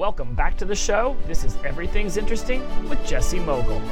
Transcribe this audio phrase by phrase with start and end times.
[0.00, 1.14] Welcome back to the show.
[1.26, 3.82] This is Everything's Interesting with Jesse Mogul.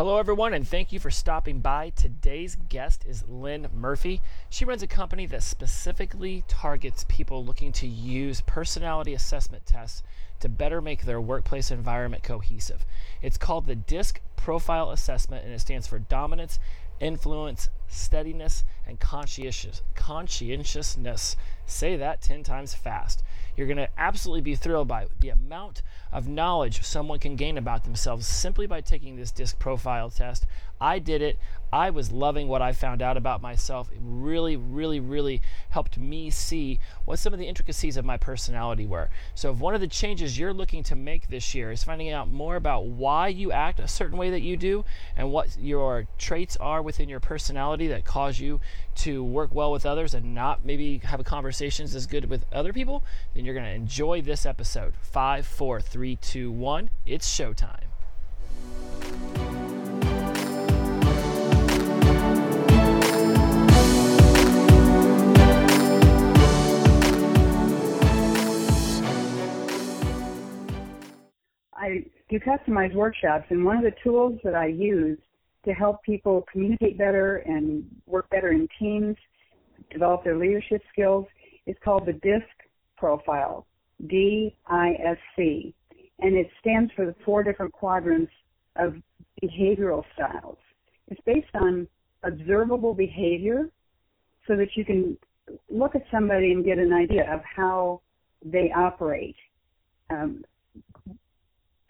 [0.00, 1.90] Hello, everyone, and thank you for stopping by.
[1.90, 4.22] Today's guest is Lynn Murphy.
[4.48, 10.02] She runs a company that specifically targets people looking to use personality assessment tests
[10.40, 12.86] to better make their workplace environment cohesive.
[13.20, 16.58] It's called the DISC Profile Assessment, and it stands for Dominance,
[16.98, 21.36] Influence, Steadiness, and Conscientious, Conscientiousness.
[21.66, 23.22] Say that 10 times fast.
[23.60, 27.84] You're going to absolutely be thrilled by the amount of knowledge someone can gain about
[27.84, 30.46] themselves simply by taking this disc profile test.
[30.80, 31.38] I did it.
[31.72, 33.92] I was loving what I found out about myself.
[33.92, 38.86] It really, really, really helped me see what some of the intricacies of my personality
[38.86, 39.08] were.
[39.34, 42.30] So, if one of the changes you're looking to make this year is finding out
[42.30, 44.84] more about why you act a certain way that you do
[45.16, 48.60] and what your traits are within your personality that cause you
[48.96, 53.04] to work well with others and not maybe have conversations as good with other people,
[53.34, 54.94] then you're going to enjoy this episode.
[55.00, 56.90] Five, four, three, two, one.
[57.06, 57.90] It's showtime.
[71.80, 75.18] I do customized workshops, and one of the tools that I use
[75.64, 79.16] to help people communicate better and work better in teams,
[79.90, 81.24] develop their leadership skills,
[81.66, 82.46] is called the DISC
[82.98, 83.66] profile,
[84.08, 85.74] D-I-S-C,
[86.18, 88.32] and it stands for the four different quadrants
[88.76, 88.94] of
[89.42, 90.58] behavioral styles.
[91.08, 91.88] It's based on
[92.24, 93.70] observable behavior
[94.46, 95.16] so that you can
[95.70, 98.02] look at somebody and get an idea of how
[98.44, 99.36] they operate.
[100.10, 100.44] Um,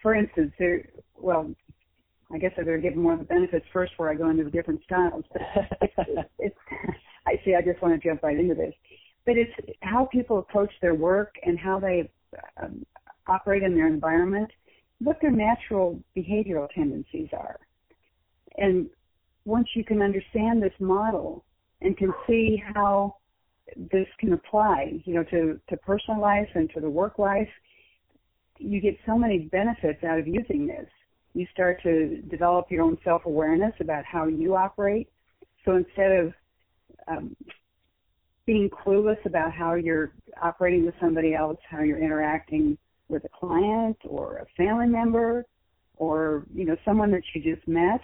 [0.01, 1.51] for instance, there, well,
[2.33, 4.51] I guess I better give more of the benefits first before I go into the
[4.51, 5.25] different styles.
[5.31, 5.41] But
[5.81, 6.57] it's, it's,
[7.27, 7.55] I see.
[7.55, 8.73] I just want to jump right into this,
[9.25, 9.51] but it's
[9.81, 12.09] how people approach their work and how they
[12.61, 12.85] um,
[13.27, 14.49] operate in their environment,
[14.99, 17.59] what their natural behavioral tendencies are,
[18.57, 18.89] and
[19.45, 21.43] once you can understand this model
[21.81, 23.15] and can see how
[23.91, 27.49] this can apply, you know, to to personal life and to the work life
[28.61, 30.87] you get so many benefits out of using this.
[31.33, 35.09] You start to develop your own self awareness about how you operate.
[35.65, 36.33] So instead of
[37.07, 37.35] um,
[38.45, 40.11] being clueless about how you're
[40.41, 42.77] operating with somebody else, how you're interacting
[43.07, 45.45] with a client or a family member
[45.97, 48.01] or you know someone that you just met,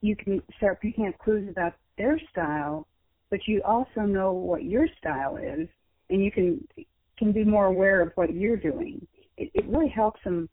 [0.00, 2.86] you can start picking up clues about their style,
[3.30, 5.68] but you also know what your style is,
[6.10, 6.66] and you can
[7.18, 9.06] can be more aware of what you're doing
[9.40, 10.48] it, it really helps them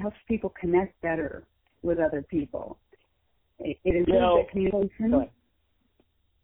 [0.00, 1.46] helps people connect better
[1.82, 2.78] with other people.
[3.58, 5.10] It, it improves you know, communication.
[5.10, 5.30] Go ahead,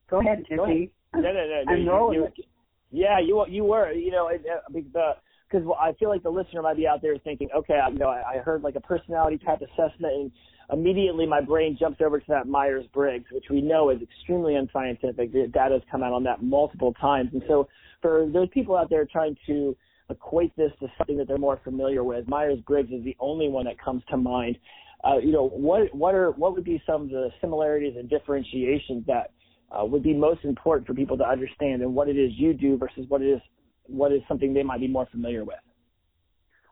[0.09, 0.57] go ahead Jesse.
[0.57, 0.89] Go ahead.
[1.15, 1.73] No, no, no, no.
[1.73, 2.45] I'm you, you,
[2.91, 3.93] yeah, you you were.
[3.93, 5.13] You know, uh,
[5.51, 8.37] because I feel like the listener might be out there thinking, okay, you know, I,
[8.37, 10.33] I heard like a personality type assessment, and
[10.73, 15.33] immediately my brain jumps over to that Myers Briggs, which we know is extremely unscientific.
[15.33, 17.69] The data has come out on that multiple times, and so
[18.01, 19.77] for those people out there trying to
[20.13, 22.29] equate this to something that they're more familiar with.
[22.29, 24.59] Myers Briggs is the only one that comes to mind.
[25.05, 29.05] Uh, you know, what what are what would be some of the similarities and differentiations
[29.07, 29.33] that
[29.73, 32.77] uh, would be most important for people to understand, and what it is you do
[32.77, 33.41] versus what it is
[33.87, 35.59] what is something they might be more familiar with?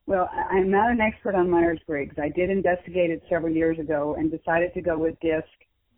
[0.07, 2.17] Well, I'm not an expert on Myers Briggs.
[2.19, 5.45] I did investigate it several years ago and decided to go with DISC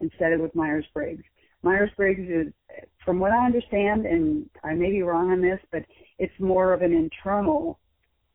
[0.01, 1.23] instead of with Myers Briggs.
[1.63, 2.53] Myers Briggs is,
[3.05, 5.83] from what I understand, and I may be wrong on this, but
[6.23, 7.81] it's more of an internal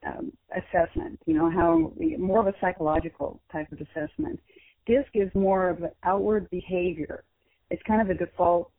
[0.06, 4.38] um, assessment, you know, how more of a psychological type of assessment.
[4.86, 7.24] DISC is more of an outward behavior.
[7.72, 8.72] It's kind of a default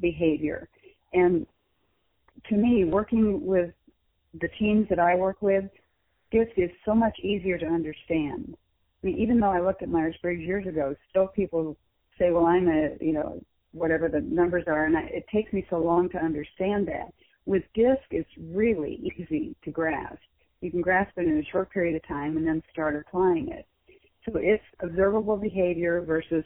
[0.00, 0.68] behavior.
[1.12, 1.48] And
[2.48, 3.72] to me, working with
[4.40, 5.64] the teams that I work with,
[6.30, 8.56] DISC is so much easier to understand.
[9.02, 11.76] I mean, even though I looked at Myers Briggs years ago, still people
[12.20, 13.42] say, well, I'm a, you know,
[13.72, 17.12] whatever the numbers are, and I, it takes me so long to understand that.
[17.48, 20.20] With DISC, it's really easy to grasp.
[20.60, 23.66] You can grasp it in a short period of time and then start applying it.
[24.26, 26.44] So it's observable behavior versus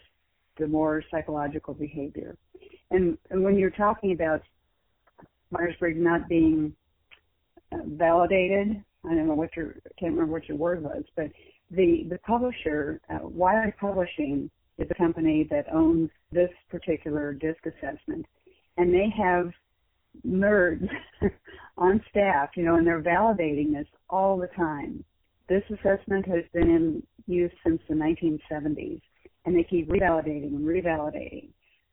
[0.60, 2.36] the more psychological behavior.
[2.92, 4.42] And, and when you're talking about
[5.50, 6.72] Myers-Briggs not being
[7.72, 11.32] uh, validated, I don't know what your, can't remember what your word was, but
[11.72, 18.24] the, the publisher, uh, Wiley Publishing, is a company that owns this particular disc assessment,
[18.76, 19.50] and they have
[20.26, 20.88] nerds
[21.78, 25.04] on staff, you know, and they're validating this all the time.
[25.48, 29.00] This assessment has been in use since the 1970s,
[29.44, 31.48] and they keep revalidating and revalidating.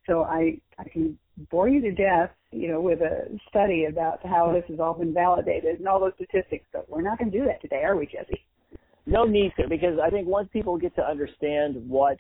[0.08, 1.18] So I I can
[1.52, 5.14] bore you to death, you know, with a study about how this has all been
[5.14, 8.06] validated and all those statistics, but we're not going to do that today, are we,
[8.06, 8.44] Jesse?
[9.06, 12.18] No need to, because I think once people get to understand what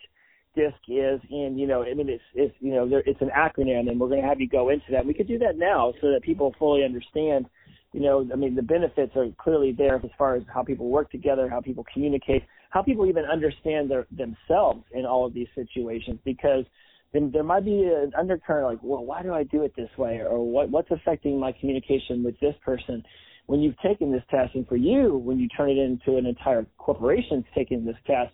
[0.55, 3.89] DISC is, and you know, I mean, it's it's you know, there, it's an acronym,
[3.89, 5.05] and we're going to have you go into that.
[5.05, 7.45] We could do that now so that people fully understand.
[7.93, 11.09] You know, I mean, the benefits are clearly there as far as how people work
[11.09, 16.19] together, how people communicate, how people even understand their themselves in all of these situations,
[16.23, 16.65] because
[17.13, 20.19] then there might be an undercurrent like, well, why do I do it this way,
[20.19, 23.03] or what what's affecting my communication with this person?
[23.47, 26.67] When you've taken this test, and for you, when you turn it into an entire
[26.77, 28.31] corporation taking this test,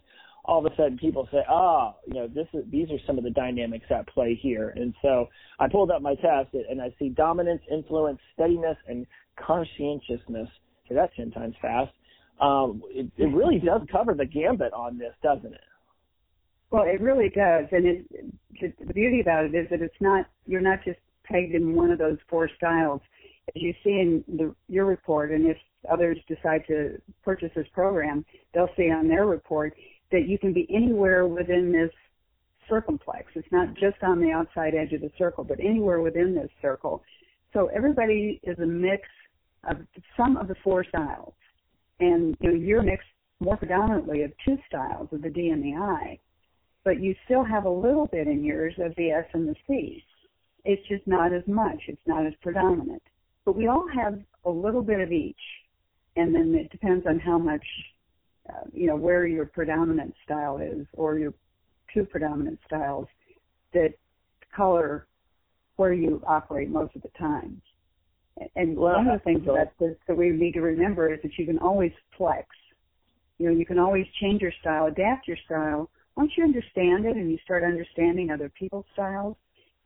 [0.48, 3.18] all of a sudden people say, ah, oh, you know, this is these are some
[3.18, 4.70] of the dynamics at play here.
[4.76, 5.28] And so
[5.60, 9.06] I pulled up my test and I see dominance, influence, steadiness, and
[9.38, 10.50] conscientiousness.
[10.88, 11.92] So that's ten times fast.
[12.40, 15.62] Um, it, it really does cover the gambit on this, doesn't it?
[16.70, 18.06] Well, it really does, and it,
[18.60, 22.00] the beauty about it is that it's not you're not just pegged in one of
[22.00, 23.02] those four styles.
[23.56, 25.58] As you see in the, your report, and if
[25.90, 29.74] others decide to purchase this program, they'll see on their report
[30.12, 31.92] that you can be anywhere within this
[32.70, 33.26] circumplex.
[33.36, 37.04] It's not just on the outside edge of the circle, but anywhere within this circle.
[37.54, 39.04] So everybody is a mix
[39.70, 39.78] of
[40.18, 41.34] some of the four styles,
[42.00, 43.08] and you know you're mixed
[43.40, 46.20] more predominantly of two styles of the D and the I
[46.86, 50.02] but you still have a little bit in yours of the S and the C.
[50.64, 51.82] It's just not as much.
[51.88, 53.02] It's not as predominant.
[53.44, 55.36] But we all have a little bit of each,
[56.16, 57.66] and then it depends on how much,
[58.50, 61.34] uh, you know, where your predominant style is, or your
[61.94, 63.08] two predominant styles
[63.74, 63.94] that
[64.56, 65.08] color
[65.76, 67.62] where you operate most of the time.
[68.56, 71.60] And one of the things that, that we need to remember is that you can
[71.60, 72.48] always flex.
[73.38, 77.18] You know, you can always change your style, adapt your style once you understand it
[77.18, 79.36] and you start understanding other people's styles,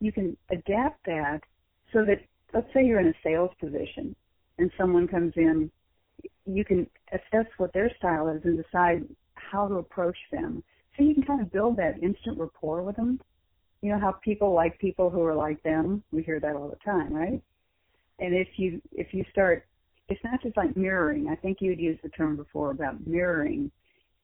[0.00, 1.40] you can adapt that
[1.92, 2.20] so that,
[2.54, 4.14] let's say you're in a sales position
[4.58, 5.70] and someone comes in,
[6.46, 10.62] you can assess what their style is and decide how to approach them.
[10.96, 13.20] So you can kind of build that instant rapport with them.
[13.82, 16.02] You know how people like people who are like them.
[16.12, 17.40] We hear that all the time, right?
[18.18, 19.66] And if you if you start,
[20.08, 21.28] it's not just like mirroring.
[21.28, 23.70] I think you'd used the term before about mirroring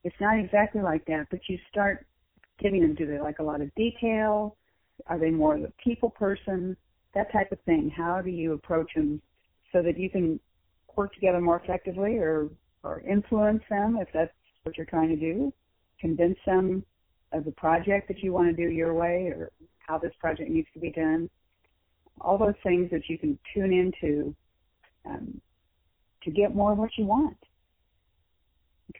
[0.07, 2.07] it's not exactly like that, but you start
[2.61, 2.95] giving them.
[2.95, 4.57] Do they like a lot of detail?
[5.09, 6.77] Are they more of a people person?
[7.13, 7.91] That type of thing.
[7.95, 9.21] How do you approach them
[9.73, 10.39] so that you can
[10.97, 12.49] work together more effectively or,
[12.83, 14.33] or influence them if that's
[14.63, 15.53] what you're trying to do?
[16.01, 16.85] Convince them
[17.33, 20.69] of the project that you want to do your way or how this project needs
[20.75, 21.29] to be done.
[22.21, 24.35] All those things that you can tune into
[25.05, 25.41] um,
[26.25, 27.37] to get more of what you want.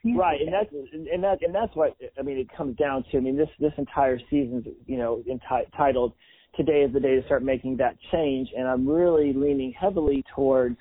[0.03, 2.37] Right, and that's and that and that's what I mean.
[2.37, 3.17] It comes down to.
[3.17, 6.13] I mean, this this entire season's you know entitled
[6.55, 10.77] "Today is the day to start making that change," and I'm really leaning heavily towards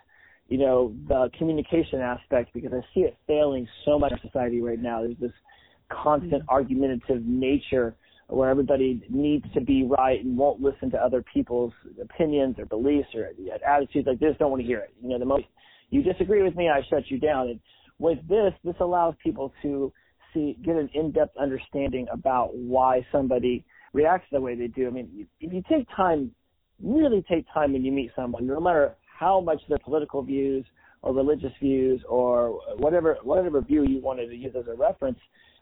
[0.49, 4.81] you know the communication aspect because I see it failing so much in society right
[4.81, 5.03] now.
[5.03, 5.33] There's this
[5.91, 6.51] constant mm-hmm.
[6.51, 7.97] argumentative nature
[8.29, 11.73] where everybody needs to be right and won't listen to other people's
[12.03, 13.31] opinions or beliefs or
[13.69, 14.07] attitudes.
[14.07, 14.93] Like, they just don't want to hear it.
[15.01, 15.45] You know, the most
[15.91, 17.49] you disagree with me, I shut you down.
[17.49, 17.61] And
[17.99, 19.93] with this, this allows people to
[20.35, 24.89] see, get an in-depth understanding about why somebody reacts the way they do.
[24.89, 26.33] I mean, if you take time,
[26.83, 30.65] really take time when you meet someone, no matter how much their political views
[31.03, 35.19] or religious views or whatever whatever view you wanted to use as a reference,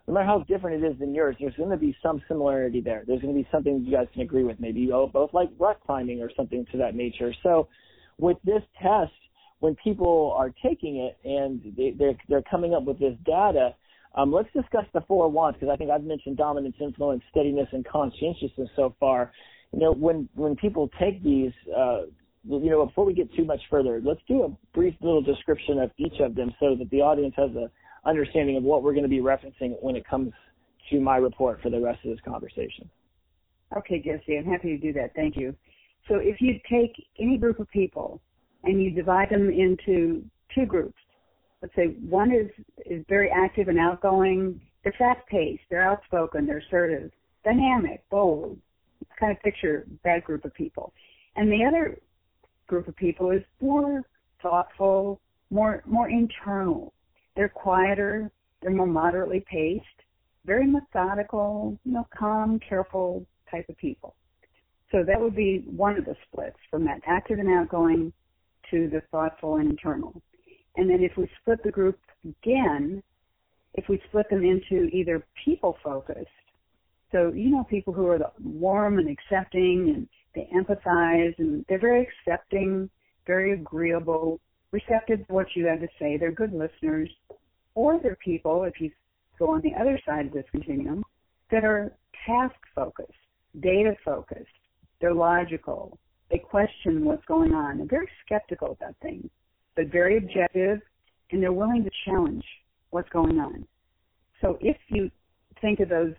[0.06, 3.04] no matter how different it is than yours, there's going to be some similarity there.
[3.06, 4.60] There's going to be something you guys can agree with.
[4.60, 7.32] Maybe you both like rock climbing or something to that nature.
[7.42, 7.68] So,
[8.18, 9.12] with this test,
[9.60, 13.74] when people are taking it and they, they're they're coming up with this data,
[14.14, 17.84] um, let's discuss the four wants because I think I've mentioned dominance, influence, steadiness, and
[17.84, 19.32] conscientiousness so far.
[19.72, 22.02] You know, when when people take these, uh,
[22.46, 25.90] you know, before we get too much further, let's do a brief little description of
[25.96, 27.70] each of them so that the audience has a
[28.06, 30.30] understanding of what we're going to be referencing when it comes
[30.90, 32.88] to my report for the rest of this conversation.
[33.76, 35.14] Okay, Jesse, I'm happy to do that.
[35.14, 35.54] Thank you.
[36.06, 38.20] So if you take any group of people
[38.64, 40.22] and you divide them into
[40.54, 40.98] two groups.
[41.62, 42.50] Let's say one is
[42.84, 44.60] is very active and outgoing.
[44.82, 45.62] They're fast paced.
[45.70, 46.46] They're outspoken.
[46.46, 47.10] They're assertive,
[47.44, 48.58] dynamic, bold.
[49.18, 50.92] kind of picture that group of people.
[51.36, 51.98] And the other
[52.66, 54.02] group of people is more
[54.42, 56.92] thoughtful, more more internal.
[57.36, 58.30] They're quieter.
[58.60, 59.84] They're more moderately paced.
[60.46, 64.14] Very methodical, you know, calm, careful type of people.
[64.92, 68.12] So that would be one of the splits from that active and outgoing
[68.70, 70.22] to the thoughtful and internal.
[70.76, 73.02] And then if we split the group again,
[73.74, 76.28] if we split them into either people focused,
[77.12, 82.06] so you know people who are warm and accepting and they empathize and they're very
[82.06, 82.90] accepting,
[83.26, 84.40] very agreeable,
[84.72, 86.16] receptive to what you have to say.
[86.16, 87.10] They're good listeners.
[87.74, 88.90] Or they're people, if you
[89.38, 91.04] go on the other side of this continuum,
[91.50, 91.92] that are
[92.26, 93.12] task focused,
[93.60, 94.46] data focused.
[95.00, 95.98] They're logical.
[96.30, 97.78] They question what's going on.
[97.78, 99.28] They're very skeptical about things,
[99.76, 100.80] but very objective,
[101.30, 102.44] and they're willing to challenge
[102.90, 103.66] what's going on.
[104.40, 105.10] So if you
[105.60, 106.14] think of those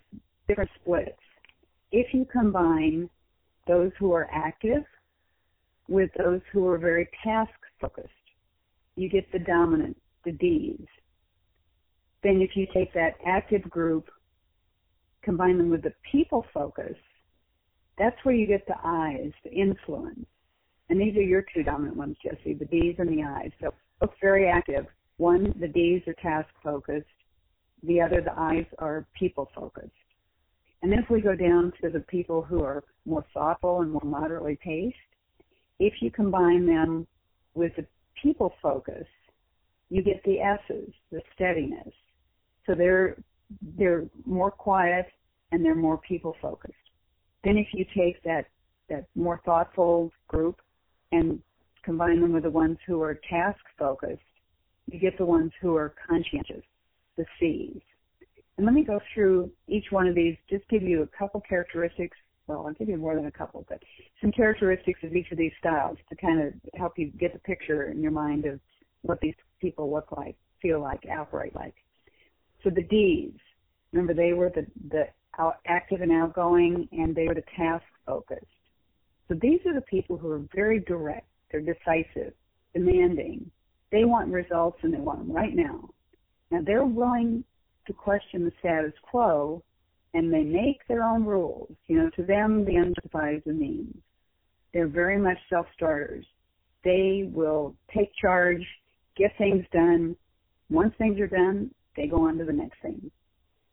[0.48, 1.20] different splits,
[1.92, 3.10] if you combine
[3.68, 4.84] those who are active
[5.88, 8.10] with those who are very task focused,
[8.96, 10.88] you get the dominant, the D's.
[12.24, 14.10] Then if you take that active group,
[15.24, 16.96] combine them with the people focus,
[17.98, 20.26] that's where you get the I's, the influence.
[20.90, 23.52] And these are your two dominant ones, Jesse, the D's and the I's.
[23.62, 24.86] So both very active.
[25.18, 27.06] One, the D's are task focused.
[27.84, 29.92] The other, the I's are people focused.
[30.86, 34.04] And then if we go down to the people who are more thoughtful and more
[34.06, 34.96] moderately paced,
[35.80, 37.08] if you combine them
[37.56, 37.88] with the
[38.22, 39.08] people focus,
[39.90, 41.92] you get the S's, the steadiness.
[42.68, 43.18] So they're
[43.80, 45.08] they're more quiet
[45.52, 46.76] and they're more people focused.
[47.44, 48.46] Then if you take that
[48.88, 50.62] that more thoughtful group
[51.12, 51.42] and
[51.82, 54.22] combine them with the ones who are task focused,
[54.92, 56.64] you get the ones who are conscientious,
[57.18, 57.82] the C's.
[58.58, 62.18] And let me go through each one of these, just give you a couple characteristics.
[62.48, 63.82] Well, I'll give you more than a couple, but
[64.22, 67.92] some characteristics of each of these styles to kind of help you get the picture
[67.92, 68.60] in your mind of
[69.02, 71.76] what these people look like, feel like, operate like.
[72.64, 73.34] So the D's,
[73.92, 75.08] remember they were the, the
[75.68, 78.46] active and outgoing and they were the task focused.
[79.28, 82.34] So these are the people who are very direct, they're decisive,
[82.74, 83.50] demanding.
[83.92, 85.90] They want results and they want them right now.
[86.52, 87.44] Now they're willing
[87.88, 89.64] to question the status quo
[90.14, 91.70] and they make their own rules.
[91.88, 93.96] You know, to them, the end justifies the means.
[94.74, 96.26] They're very much self-starters.
[96.84, 98.66] They will take charge,
[99.18, 100.16] get things done.
[100.70, 103.12] Once things are done, they go on to the next thing.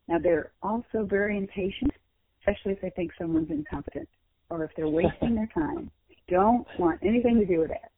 [0.07, 1.91] Now, they're also very impatient,
[2.39, 4.09] especially if they think someone's incompetent
[4.49, 5.89] or if they're wasting their time.
[6.27, 7.91] Don't want anything to do with that.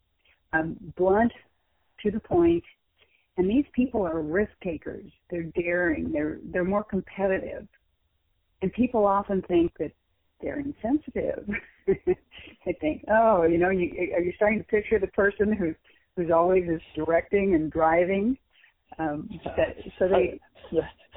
[0.53, 1.31] Um, blunt,
[2.03, 2.63] to the point,
[3.37, 5.11] and these people are risk takers.
[5.29, 6.11] They're daring.
[6.11, 7.67] They're they're more competitive.
[8.61, 9.91] And people often think that
[10.41, 11.47] they're insensitive.
[11.87, 15.75] they think, oh, you know, you, are you starting to picture the person who's
[16.15, 18.37] who's always is directing and driving?
[18.97, 20.39] Um, that, so they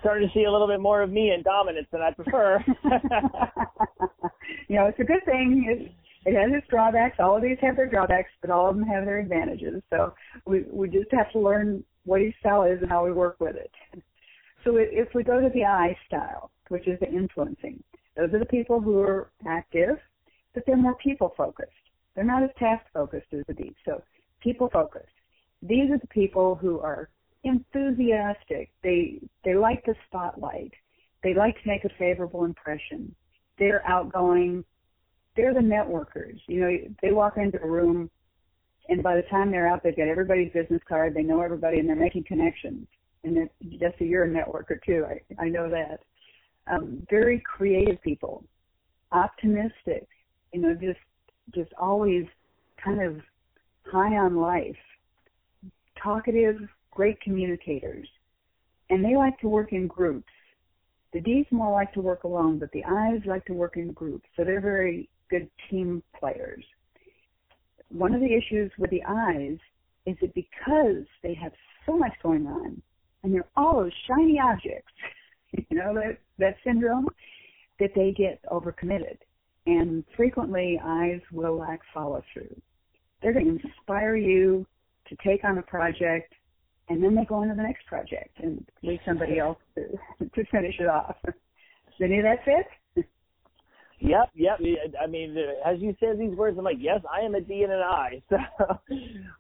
[0.00, 2.64] starting to see a little bit more of me in dominance than I prefer.
[4.68, 5.64] you know, it's a good thing.
[5.68, 5.92] It,
[6.28, 7.16] it has its drawbacks.
[7.20, 9.82] All of these have their drawbacks, but all of them have their advantages.
[9.90, 10.14] So
[10.46, 13.57] we we just have to learn what each style is and how we work with
[13.57, 13.71] it.
[14.65, 17.83] So if we go to the I style, which is the influencing,
[18.17, 19.97] those are the people who are active,
[20.55, 21.71] but they're more people focused.
[22.15, 23.75] They're not as task focused as the D.
[23.85, 24.03] So
[24.41, 25.07] people focused.
[25.62, 27.11] These are the people who are
[27.45, 28.71] enthusiastic.
[28.83, 30.73] They they like the spotlight.
[31.23, 33.15] They like to make a favorable impression.
[33.59, 34.65] They're outgoing.
[35.37, 36.41] They're the networkers.
[36.47, 38.11] You know, they walk into a room
[38.88, 41.14] and by the time they're out, they've got everybody's business card.
[41.14, 42.87] They know everybody, and they're making connections.
[43.25, 45.04] And Jesse, you're a networker too.
[45.07, 46.00] I I know that.
[46.71, 48.45] Um, very creative people,
[49.12, 50.07] optimistic.
[50.52, 51.00] You know, just
[51.54, 52.25] just always
[52.83, 53.21] kind of
[53.90, 54.76] high on life,
[56.02, 56.57] talkative,
[56.90, 58.09] great communicators,
[58.90, 60.33] and they like to work in groups.
[61.12, 64.28] The D's more like to work alone, but the I's like to work in groups.
[64.37, 66.64] So they're very good team players
[67.90, 69.59] one of the issues with the I's
[70.07, 71.52] is that because they have
[71.87, 72.80] so much going on
[73.23, 74.92] and they're all those shiny objects,
[75.52, 77.09] you know, that, that syndrome,
[77.80, 79.18] that they get overcommitted.
[79.66, 82.54] And frequently, I's will lack follow through.
[83.23, 84.66] They're going to inspire you
[85.09, 86.33] to take on a project,
[86.88, 90.45] and then they go on to the next project and leave somebody else to, to
[90.50, 91.16] finish it off.
[91.25, 91.35] Does
[92.02, 92.66] any of that?
[94.00, 94.59] Yep, yep.
[95.02, 95.37] I mean,
[95.67, 98.23] as you said these words, I'm like, yes, I am a D and an I.
[98.31, 98.37] So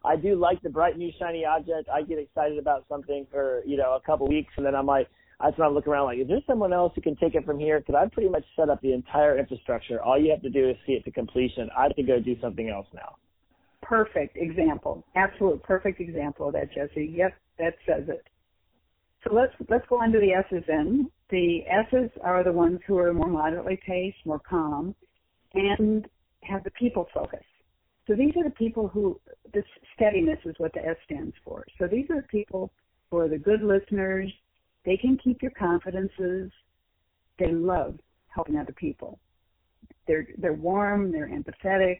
[0.04, 1.88] I do like the bright new shiny object.
[1.88, 5.08] I get excited about something for you know a couple weeks, and then I'm like,
[5.40, 7.58] that's when I look around like, is there someone else who can take it from
[7.58, 7.78] here?
[7.78, 10.02] Because I've pretty much set up the entire infrastructure.
[10.02, 11.68] All you have to do is see it to completion.
[11.76, 13.16] I to go do something else now.
[13.82, 15.04] Perfect example.
[15.14, 17.14] Absolute perfect example of that, Jesse.
[17.16, 18.26] Yep, that says it.
[19.24, 21.10] So let's let's go on to the S's then.
[21.30, 24.94] The S's are the ones who are more moderately paced, more calm,
[25.54, 26.08] and
[26.42, 27.44] have the people focus.
[28.06, 29.20] So these are the people who
[29.52, 31.64] this steadiness is what the S stands for.
[31.78, 32.72] So these are the people
[33.10, 34.32] who are the good listeners.
[34.84, 36.50] They can keep your confidences.
[37.38, 39.18] They love helping other people.
[40.06, 41.12] They're they're warm.
[41.12, 41.98] They're empathetic.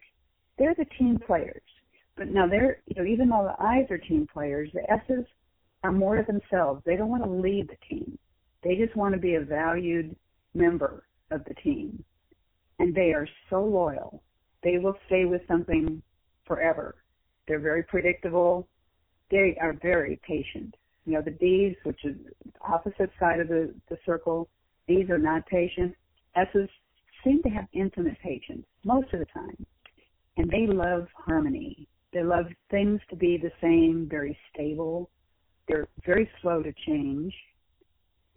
[0.57, 1.61] They're the team players.
[2.17, 5.25] But now they're you know even though the I's are team players, the S's
[5.83, 6.81] are more to themselves.
[6.85, 8.17] They don't want to lead the team.
[8.63, 10.15] They just want to be a valued
[10.53, 12.03] member of the team.
[12.79, 14.23] And they are so loyal.
[14.63, 16.01] They will stay with something
[16.45, 16.95] forever.
[17.47, 18.67] They're very predictable.
[19.31, 20.75] They are very patient.
[21.05, 22.15] You know, the D's, which is
[22.61, 24.49] opposite side of the, the circle,
[24.87, 25.95] D's are not patient.
[26.35, 26.69] S's
[27.23, 29.65] seem to have infinite patience most of the time.
[30.37, 31.87] And they love harmony.
[32.13, 35.09] They love things to be the same, very stable.
[35.67, 37.33] They're very slow to change.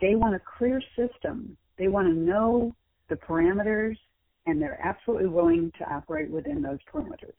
[0.03, 1.57] They want a clear system.
[1.79, 2.75] They want to know
[3.09, 3.97] the parameters
[4.47, 7.39] and they're absolutely willing to operate within those parameters.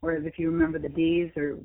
[0.00, 1.56] Whereas if you remember the D's are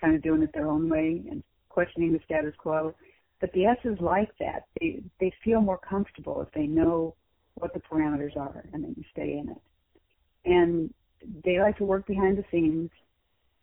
[0.00, 2.94] kind of doing it their own way and questioning the status quo.
[3.40, 4.66] But the S's like that.
[4.80, 7.16] They they feel more comfortable if they know
[7.54, 9.62] what the parameters are and they can stay in it.
[10.44, 10.94] And
[11.44, 12.90] they like to work behind the scenes.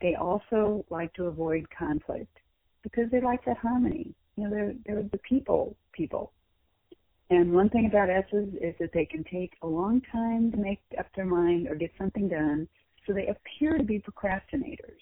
[0.01, 2.38] They also like to avoid conflict
[2.84, 4.13] because they like that harmony.
[4.36, 6.32] You know, they're they're the people people.
[7.30, 10.82] And one thing about S's is that they can take a long time to make
[11.00, 12.68] up their mind or get something done,
[13.06, 15.00] so they appear to be procrastinators.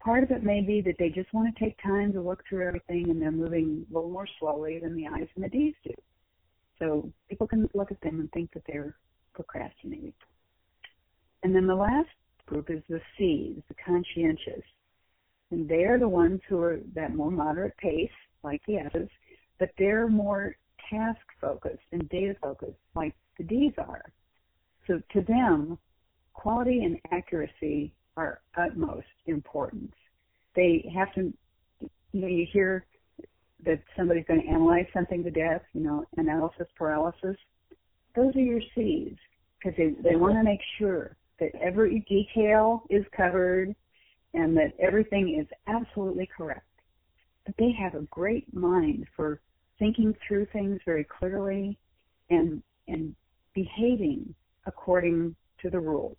[0.00, 2.66] Part of it may be that they just want to take time to look through
[2.66, 5.94] everything and they're moving a little more slowly than the I's and the D's do.
[6.78, 8.96] So people can look at them and think that they're
[9.34, 10.14] procrastinating.
[11.42, 12.08] And then the last
[12.46, 14.64] group is the C's, the conscientious.
[15.50, 18.10] And they're the ones who are that more moderate pace,
[18.42, 19.08] like the S's,
[19.60, 20.56] but they're more
[20.90, 24.02] task focused and data focused, like the D's are.
[24.88, 25.78] So to them,
[26.32, 29.92] quality and accuracy are utmost importance.
[30.56, 31.32] They have to,
[31.80, 32.86] you know, you hear
[33.64, 37.36] that somebody's going to analyze something to death, you know, analysis paralysis.
[38.16, 39.14] Those are your C's
[39.58, 43.76] because they, they want to make sure that every detail is covered
[44.32, 46.64] and that everything is absolutely correct.
[47.44, 49.40] But they have a great mind for
[49.80, 51.76] thinking through things very clearly
[52.28, 53.16] and and
[53.54, 54.32] behaving
[54.66, 56.16] according to the rules.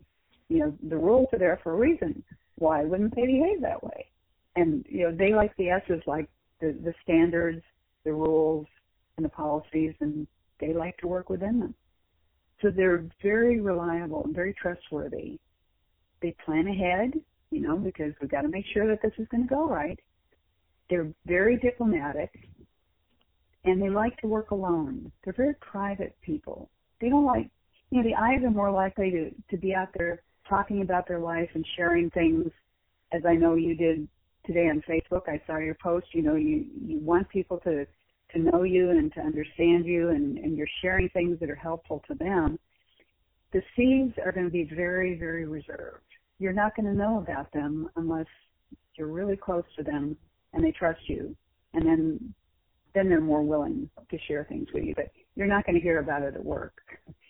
[0.49, 2.21] You know, the rules are there for a reason.
[2.57, 4.07] Why wouldn't they behave that way?
[4.57, 6.27] And you know, they like the S's like
[6.59, 7.61] the, the standards,
[8.03, 8.67] the rules,
[9.15, 10.27] and the policies, and
[10.59, 11.73] they like to work within them.
[12.61, 15.39] So they're very reliable and very trustworthy.
[16.21, 17.13] They plan ahead,
[17.49, 19.99] you know, because we've got to make sure that this is going to go right.
[20.89, 22.50] They're very diplomatic
[23.63, 25.11] and they like to work alone.
[25.23, 26.69] They're very private people.
[26.99, 27.49] They don't like,
[27.89, 31.19] you know, the I's are more likely to, to be out there talking about their
[31.19, 32.51] life and sharing things
[33.11, 34.07] as I know you did
[34.45, 35.27] today on Facebook.
[35.27, 36.07] I saw your post.
[36.13, 37.85] You know, you you want people to
[38.33, 42.03] to know you and to understand you, and and you're sharing things that are helpful
[42.07, 42.57] to them.
[43.53, 46.05] The C's are going to be very very reserved.
[46.39, 48.27] You're not going to know about them unless
[48.95, 50.17] you're really close to them
[50.53, 51.35] and they trust you,
[51.73, 52.33] and then
[52.93, 54.93] then they're more willing to share things with you.
[54.95, 56.73] But you're not going to hear about it at work.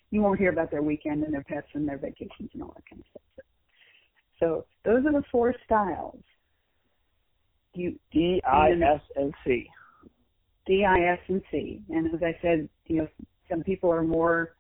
[0.10, 2.84] You won't hear about their weekend and their pets and their vacations and all that
[2.90, 3.46] kind of stuff.
[4.40, 6.22] So those are the four styles.
[7.74, 9.68] You, D, I, S, and C.
[10.66, 11.82] D, I, S, and C.
[11.90, 13.08] And as I said, you know,
[13.50, 14.56] some people are more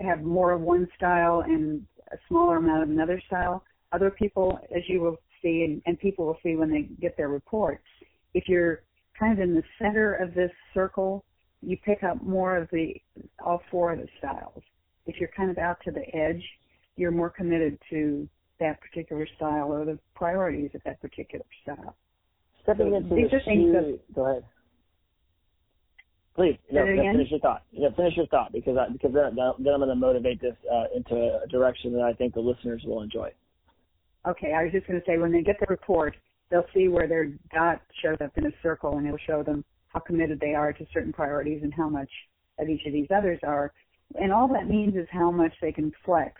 [0.00, 3.62] have more of one style and a smaller amount of another style.
[3.92, 7.28] Other people, as you will see, and, and people will see when they get their
[7.28, 7.84] reports,
[8.34, 8.82] if you're
[9.20, 11.24] kind of in the center of this circle,
[11.62, 12.94] you pick up more of the
[13.44, 14.62] all four of the styles.
[15.06, 16.42] If you're kind of out to the edge,
[16.96, 18.28] you're more committed to
[18.58, 21.96] that particular style or the priorities of that particular style.
[22.62, 24.44] Stepping so into these are things that, go ahead.
[26.36, 27.62] Please, no, finish your thought.
[27.72, 30.84] Yeah, finish your thought because I, because then, then I'm going to motivate this uh,
[30.94, 33.30] into a direction that I think the listeners will enjoy.
[34.26, 36.16] Okay, I was just going to say when they get the report,
[36.50, 40.00] they'll see where their dot shows up in a circle, and it'll show them how
[40.00, 42.10] committed they are to certain priorities and how much
[42.58, 43.72] of each of these others are.
[44.20, 46.34] And all that means is how much they can flex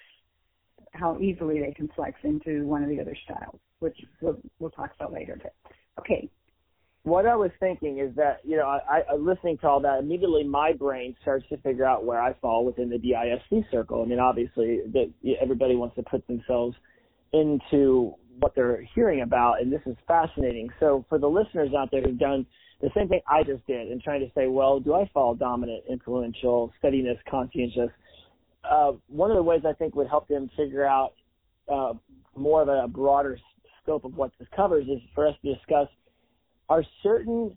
[0.93, 4.91] how easily they can flex into one of the other styles, which we'll, we'll talk
[4.97, 5.39] about later.
[5.43, 5.55] But
[6.01, 6.29] okay.
[7.03, 10.45] What I was thinking is that you know, I, I listening to all that immediately,
[10.45, 14.03] my brain starts to figure out where I fall within the DISC circle.
[14.03, 16.77] I mean, obviously, that everybody wants to put themselves
[17.33, 20.69] into what they're hearing about, and this is fascinating.
[20.81, 22.45] So, for the listeners out there who've done
[22.81, 25.85] the same thing I just did and trying to say, well, do I fall dominant,
[25.89, 27.91] influential, steadiness, conscientious?
[28.69, 31.13] uh, one of the ways I think would help them figure out
[31.73, 31.95] uh,
[32.37, 33.39] more of a broader
[33.83, 35.89] scope of what this covers is for us to discuss
[36.69, 37.57] are certain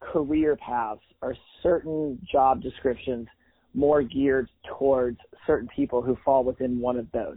[0.00, 3.26] career paths are certain job descriptions
[3.74, 7.36] more geared towards certain people who fall within one of those?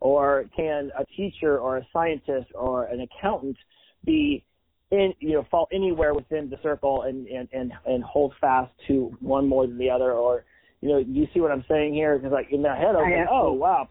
[0.00, 3.56] Or can a teacher or a scientist or an accountant
[4.04, 4.44] be
[4.90, 9.16] in you know fall anywhere within the circle and and and, and hold fast to
[9.20, 10.12] one more than the other?
[10.12, 10.44] Or
[10.80, 12.18] you know you see what I'm saying here?
[12.18, 13.88] Because like in my head I was like oh wow.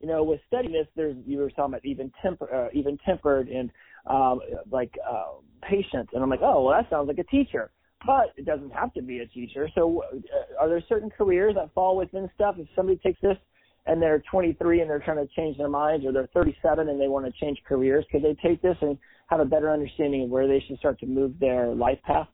[0.00, 3.70] You know with steadiness there's you were talking about even temper uh, even tempered and
[4.06, 4.40] um
[4.70, 6.08] like uh patient.
[6.12, 7.72] And I'm like oh well that sounds like a teacher.
[8.06, 9.68] But it doesn't have to be a teacher.
[9.74, 12.54] So uh, are there certain careers that fall within stuff?
[12.56, 13.36] If somebody takes this
[13.88, 17.08] and they're 23 and they're trying to change their minds or they're 37 and they
[17.08, 18.96] want to change careers could they take this and
[19.28, 22.28] have a better understanding of where they should start to move their life path?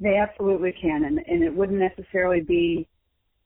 [0.00, 2.88] They absolutely can and and it wouldn't necessarily be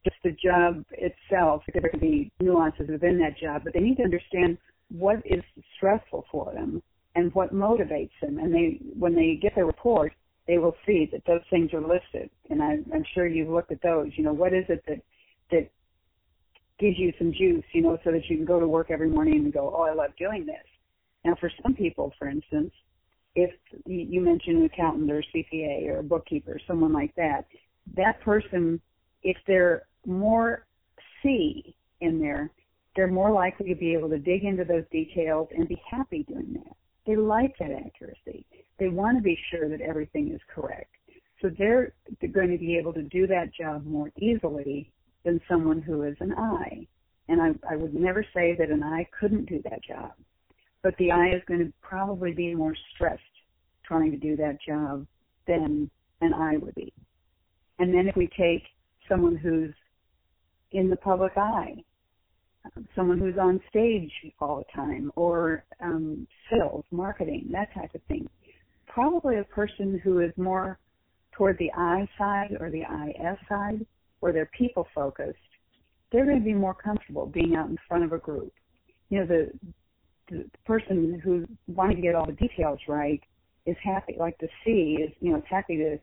[0.05, 1.63] just the job itself.
[1.73, 4.57] There could be nuances within that job but they need to understand
[4.91, 5.43] what is
[5.77, 6.83] stressful for them
[7.15, 8.39] and what motivates them.
[8.39, 10.13] And they when they get their report
[10.49, 12.29] they will see that those things are listed.
[12.51, 14.09] And I, i'm sure you've looked at those.
[14.17, 15.01] You know what is it that
[15.51, 15.69] that
[16.83, 19.37] gives you some juice, you know, so that you can go to work every morning
[19.37, 20.67] and go, oh, I love doing this.
[21.25, 22.73] Now, for some people, for instance,
[23.35, 23.51] if
[23.87, 27.47] you mentioned an accountant or CPA or a bookkeeper, someone like that,
[27.97, 28.81] that person,
[29.23, 30.67] if they're more
[31.23, 32.51] C in there,
[32.95, 36.53] they're more likely to be able to dig into those details and be happy doing
[36.55, 36.77] that.
[37.07, 38.45] They like that accuracy.
[38.79, 40.91] They want to be sure that everything is correct.
[41.41, 41.95] So they're
[42.33, 44.93] going to be able to do that job more easily
[45.25, 46.87] than someone who is an I.
[47.29, 50.13] And I, I would never say that an I couldn't do that job.
[50.83, 53.23] But the I is going to probably be more stressed
[53.85, 55.07] trying to do that job
[55.47, 56.93] than an I would be.
[57.79, 58.63] And then if we take
[59.09, 59.75] someone who's
[60.73, 61.77] in the public eye,
[62.95, 68.29] someone who's on stage all the time, or um, sales, marketing, that type of thing,
[68.87, 70.79] probably a person who is more
[71.33, 73.85] toward the I side or the IS side
[74.23, 75.37] or they're people focused,
[76.11, 78.53] they're going to be more comfortable being out in front of a group.
[79.11, 79.51] You know, the,
[80.31, 83.21] the person who's wanting to get all the details right
[83.67, 85.99] is happy, like the C is, you know, is happy to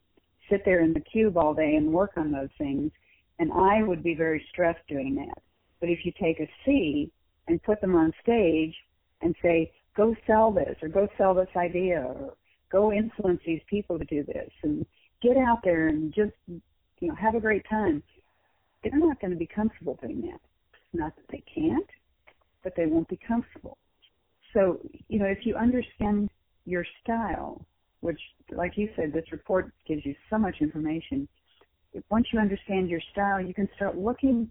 [0.50, 2.92] sit there in the cube all day and work on those things.
[3.40, 5.42] And I would be very stressed doing that.
[5.80, 7.12] But if you take a C
[7.48, 8.76] and put them on stage
[9.22, 12.34] and say, go sell this or go sell this idea or
[12.72, 14.86] go influence these people to do this and
[15.22, 16.32] get out there and just
[17.00, 18.04] you know, have a great time.
[18.84, 20.40] They're not going to be comfortable doing that.
[20.94, 21.90] Not that they can't,
[22.64, 23.78] but they won't be comfortable.
[24.54, 26.30] So, you know, if you understand
[26.66, 27.66] your style,
[28.02, 28.20] which,
[28.52, 31.28] like you said, this report gives you so much information.
[32.10, 34.50] Once you understand your style, you can start looking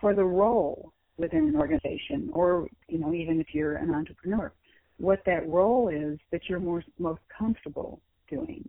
[0.00, 4.52] for the role within an organization, or you know, even if you're an entrepreneur,
[4.98, 8.68] what that role is that you're more most comfortable doing,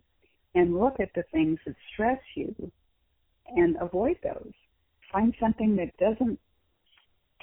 [0.54, 2.54] and look at the things that stress you
[3.48, 4.52] and avoid those.
[5.12, 6.38] Find something that doesn't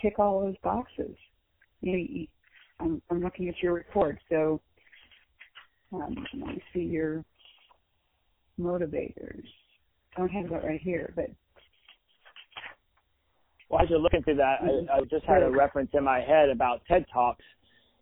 [0.01, 1.15] tick all those boxes.
[1.81, 2.27] You know, you,
[2.79, 4.59] I'm, I'm looking at your report, so
[5.93, 7.23] um, let me see your
[8.59, 9.43] motivators.
[10.15, 11.27] I don't have that right here, but
[13.69, 16.49] well, as you're looking through that, I, I just had a reference in my head
[16.49, 17.43] about TED Talks.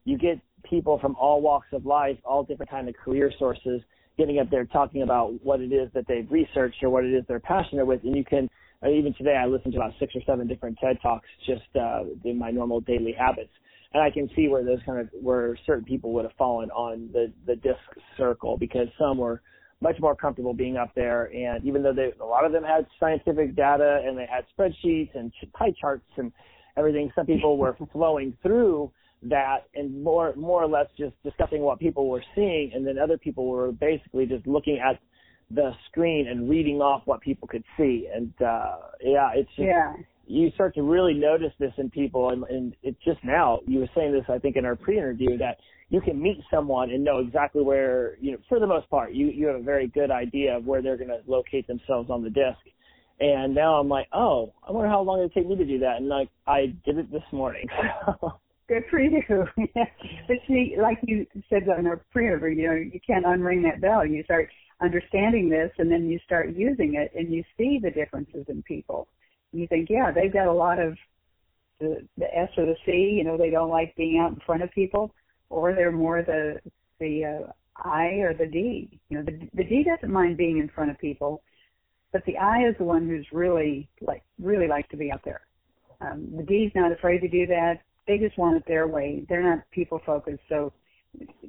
[0.03, 3.81] You get people from all walks of life, all different kind of career sources,
[4.19, 7.23] getting up there talking about what it is that they've researched or what it is
[7.27, 8.03] they're passionate with.
[8.03, 8.49] And you can,
[8.83, 12.03] uh, even today, I listen to about six or seven different TED Talks just uh,
[12.25, 13.51] in my normal daily habits.
[13.93, 17.09] And I can see where those kind of, where certain people would have fallen on
[17.13, 17.79] the, the disc
[18.17, 19.41] circle because some were
[19.81, 21.31] much more comfortable being up there.
[21.33, 25.15] And even though they, a lot of them had scientific data and they had spreadsheets
[25.15, 26.33] and pie charts and
[26.77, 28.91] everything, some people were flowing through
[29.23, 33.17] that and more more or less just discussing what people were seeing and then other
[33.17, 34.99] people were basically just looking at
[35.51, 38.07] the screen and reading off what people could see.
[38.13, 39.93] And uh yeah it's just, yeah.
[40.25, 43.89] you start to really notice this in people and, and it's just now you were
[43.95, 45.57] saying this i think in our pre-interview that
[45.89, 49.27] you can meet someone and know exactly where you know for the most part you
[49.27, 52.29] you have a very good idea of where they're going to locate themselves on the
[52.29, 52.59] disc
[53.19, 55.97] and now i'm like oh i wonder how long it take me to do that.
[55.97, 57.67] And like i did it this morning
[58.69, 59.19] Good for you.
[59.73, 64.05] but see, like you said on our pre-interview, you know, you can't unring that bell.
[64.05, 64.47] You start
[64.79, 69.07] understanding this, and then you start using it, and you see the differences in people.
[69.51, 70.95] You think, yeah, they've got a lot of
[71.79, 72.91] the, the S or the C.
[73.17, 75.15] You know, they don't like being out in front of people,
[75.49, 76.59] or they're more the
[76.99, 78.99] the uh, I or the D.
[79.09, 81.41] You know, the the D doesn't mind being in front of people,
[82.11, 85.41] but the I is the one who's really like really likes to be out there.
[86.01, 89.23] Um, the D's not afraid to do that they just want it their way.
[89.29, 90.73] They're not people focused, so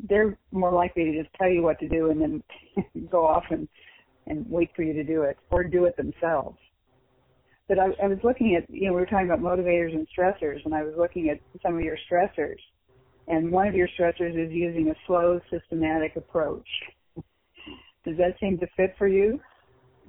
[0.09, 2.43] they're more likely to just tell you what to do and then
[3.11, 3.67] go off and
[4.27, 6.59] and wait for you to do it or do it themselves.
[7.67, 10.65] But I, I was looking at, you know, we were talking about motivators and stressors,
[10.65, 12.59] and I was looking at some of your stressors.
[13.27, 16.69] And one of your stressors is using a slow, systematic approach.
[18.05, 19.41] Does that seem to fit for you?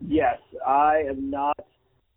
[0.05, 0.37] Yes,
[0.67, 1.57] I am not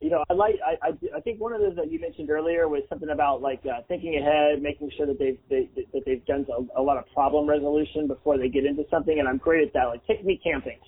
[0.01, 2.69] you know, I like I, I I think one of those that you mentioned earlier
[2.69, 6.47] was something about like uh, thinking ahead, making sure that they've they, that they've done
[6.51, 9.73] a, a lot of problem resolution before they get into something, and I'm great at
[9.75, 9.85] that.
[9.85, 10.79] Like take me camping,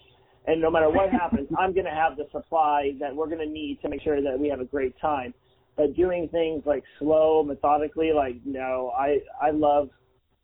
[0.47, 3.47] and no matter what happens, I'm going to have the supply that we're going to
[3.47, 5.33] need to make sure that we have a great time.
[5.77, 9.91] But doing things like slow, methodically, like no, I I love.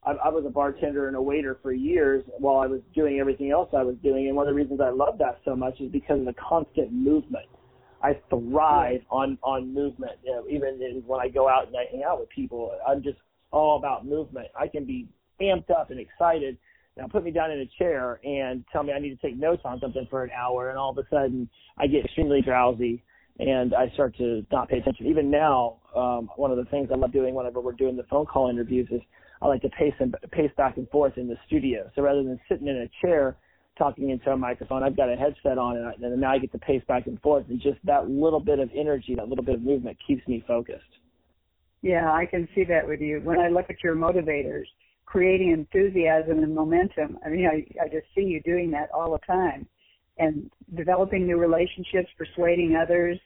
[0.05, 3.53] I, I was a bartender and a waiter for years while I was doing everything
[3.53, 5.93] else I was doing, and one of the reasons I love that so much is
[5.93, 7.47] because of the constant movement
[8.03, 10.13] I thrive on on movement.
[10.25, 13.03] You know, even in, when I go out and I hang out with people, I'm
[13.03, 13.19] just
[13.51, 14.49] all about movement.
[14.59, 15.09] I can be
[15.41, 16.57] amped up and excited.
[16.97, 19.63] Now put me down in a chair and tell me I need to take notes
[19.65, 23.03] on something for an hour, and all of a sudden I get extremely drowsy
[23.39, 25.07] and I start to not pay attention.
[25.07, 28.27] Even now, um, one of the things I love doing whenever we're doing the phone
[28.27, 29.01] call interviews is
[29.41, 31.91] I like to pace and pace back and forth in the studio.
[31.95, 33.37] So rather than sitting in a chair
[33.79, 34.83] talking into a microphone.
[34.83, 37.21] I've got a headset on, and, I, and now I get to pace back and
[37.21, 40.45] forth, and just that little bit of energy, that little bit of movement, keeps me
[40.47, 40.85] focused.
[41.81, 43.21] Yeah, I can see that with you.
[43.25, 44.67] When I look at your motivators,
[45.13, 47.19] creating enthusiasm and momentum.
[47.25, 49.67] I mean, I, I just see you doing that all the time,
[50.17, 53.19] and developing new relationships, persuading others,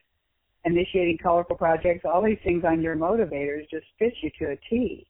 [0.65, 2.05] initiating colorful projects.
[2.05, 5.07] All these things on your motivators just fit you to a T.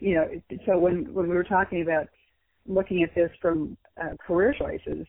[0.00, 2.08] You know, so when when we were talking about
[2.68, 5.06] looking at this from uh, career choices,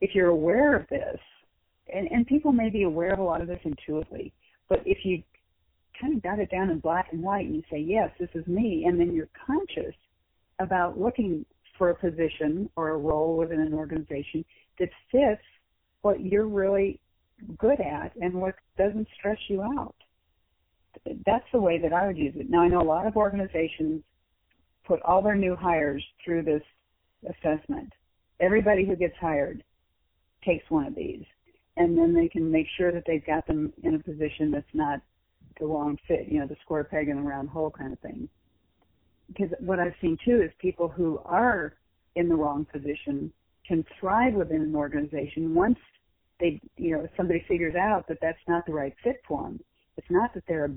[0.00, 1.18] if you're aware of this,
[1.92, 4.32] and, and people may be aware of a lot of this intuitively,
[4.68, 5.22] but if you
[6.00, 8.46] kind of got it down in black and white and you say, yes, this is
[8.46, 9.94] me, and then you're conscious
[10.58, 11.44] about looking
[11.76, 14.44] for a position or a role within an organization
[14.78, 15.42] that fits
[16.02, 17.00] what you're really
[17.58, 19.94] good at and what doesn't stress you out.
[21.26, 22.50] That's the way that I would use it.
[22.50, 24.02] Now I know a lot of organizations
[24.86, 26.62] put all their new hires through this
[27.28, 27.92] assessment.
[28.40, 29.62] Everybody who gets hired
[30.44, 31.24] takes one of these,
[31.76, 35.00] and then they can make sure that they've got them in a position that's not
[35.58, 38.28] the wrong fit, you know, the square peg in the round hole kind of thing.
[39.28, 41.74] Because what I've seen too is people who are
[42.16, 43.32] in the wrong position
[43.66, 45.78] can thrive within an organization once
[46.40, 49.60] they, you know, somebody figures out that that's not the right fit for them.
[49.96, 50.70] It's not that they're,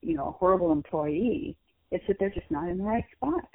[0.00, 1.56] you know, a horrible employee.
[1.90, 3.48] It's that they're just not in the right spot.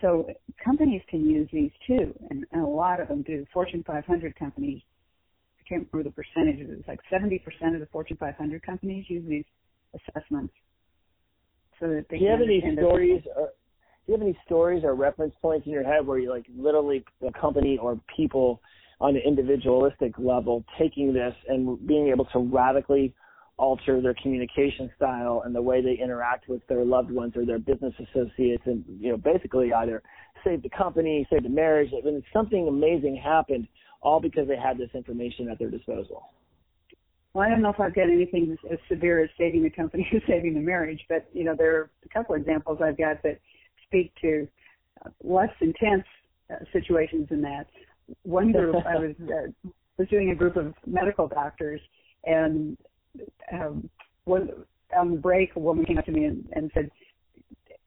[0.00, 0.26] So
[0.62, 3.44] companies can use these too, and, and a lot of them do.
[3.52, 4.80] Fortune 500 companies,
[5.58, 7.40] I can't remember the percentages, it's like 70%
[7.74, 9.44] of the Fortune 500 companies use these
[9.94, 10.54] assessments.
[11.78, 14.94] So that they do you have any stories or do you have any stories or
[14.94, 18.60] reference points in your head where you like literally a company or people
[19.00, 23.14] on an individualistic level taking this and being able to radically
[23.60, 27.58] alter their communication style and the way they interact with their loved ones or their
[27.58, 30.02] business associates and you know basically either
[30.42, 31.90] save the company save the marriage.
[31.92, 33.68] Mean, something amazing happened
[34.00, 36.22] all because they had this information at their disposal.
[37.34, 40.20] Well i don't know if i've got anything as severe as saving the company or
[40.26, 43.38] saving the marriage but you know there are a couple of examples i've got that
[43.86, 44.48] speak to
[45.04, 46.04] uh, less intense
[46.50, 47.66] uh, situations than that.
[48.22, 51.80] One group i was uh, was doing a group of medical doctors
[52.24, 52.76] and
[53.52, 53.88] um,
[54.24, 54.50] one
[54.96, 56.90] on the break, a woman came up to me and, and said,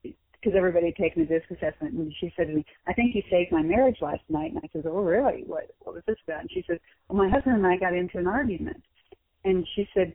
[0.02, 3.22] because everybody had taken a disc assessment, and she said to me, "I think you
[3.30, 5.44] saved my marriage last night." And I said, "Oh, really?
[5.46, 8.18] What what was this about?" And she said, "Well, my husband and I got into
[8.18, 8.82] an argument."
[9.44, 10.14] And she said,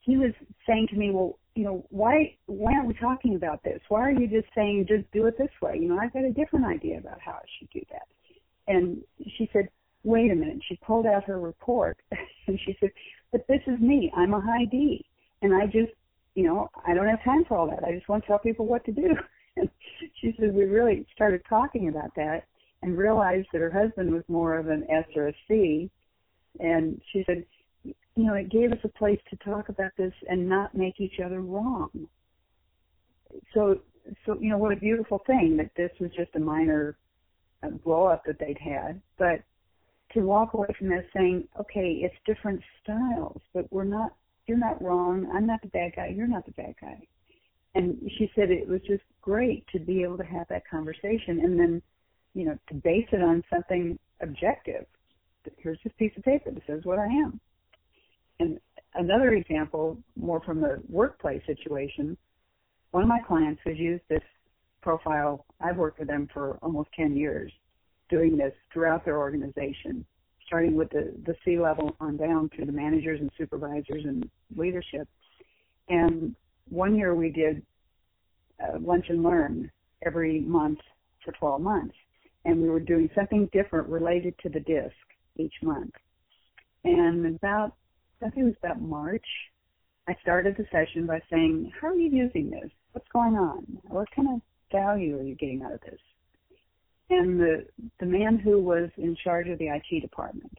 [0.00, 0.32] he was
[0.66, 3.80] saying to me, "Well, you know, why why aren't we talking about this?
[3.88, 5.78] Why are you just saying just do it this way?
[5.78, 8.08] You know, I've got a different idea about how I should do that."
[8.68, 9.02] And
[9.36, 9.68] she said,
[10.04, 11.98] "Wait a minute." She pulled out her report
[12.46, 12.90] and she said,
[13.32, 14.12] but this is me.
[14.16, 15.04] I'm a high D.
[15.42, 15.92] And I just,
[16.34, 17.84] you know, I don't have time for all that.
[17.84, 19.14] I just want to tell people what to do.
[19.56, 19.68] And
[20.20, 22.44] she said we really started talking about that
[22.82, 25.90] and realized that her husband was more of an S or a C.
[26.60, 27.44] And she said,
[27.82, 31.18] you know, it gave us a place to talk about this and not make each
[31.18, 31.90] other wrong.
[33.52, 33.80] So,
[34.24, 36.96] so you know, what a beautiful thing that this was just a minor
[37.64, 39.42] uh, blow up that they'd had, but
[40.12, 44.14] to walk away from this saying, okay, it's different styles, but we're not,
[44.46, 45.30] you're not wrong.
[45.34, 46.12] I'm not the bad guy.
[46.14, 47.00] You're not the bad guy.
[47.74, 51.58] And she said it was just great to be able to have that conversation and
[51.58, 51.82] then,
[52.34, 54.86] you know, to base it on something objective.
[55.58, 57.40] Here's this piece of paper that says what I am.
[58.40, 58.58] And
[58.94, 62.16] another example, more from the workplace situation,
[62.90, 64.22] one of my clients has used this
[64.80, 65.44] profile.
[65.60, 67.52] I've worked with them for almost 10 years
[68.08, 70.04] doing this throughout their organization.
[70.46, 75.06] starting with the the C level on down to the managers and supervisors and leadership.
[75.88, 76.34] And
[76.70, 77.62] one year we did
[78.62, 79.70] uh, lunch and learn
[80.04, 80.78] every month
[81.24, 81.94] for 12 months,
[82.44, 84.96] and we were doing something different related to the disc
[85.36, 85.92] each month.
[86.84, 87.74] And about
[88.22, 89.26] I think it was about March,
[90.08, 92.70] I started the session by saying, "How are you using this?
[92.92, 93.78] What's going on?
[93.84, 94.40] What kind of
[94.72, 96.00] value are you getting out of this?"
[97.10, 97.66] And the
[98.00, 100.56] the man who was in charge of the IT department.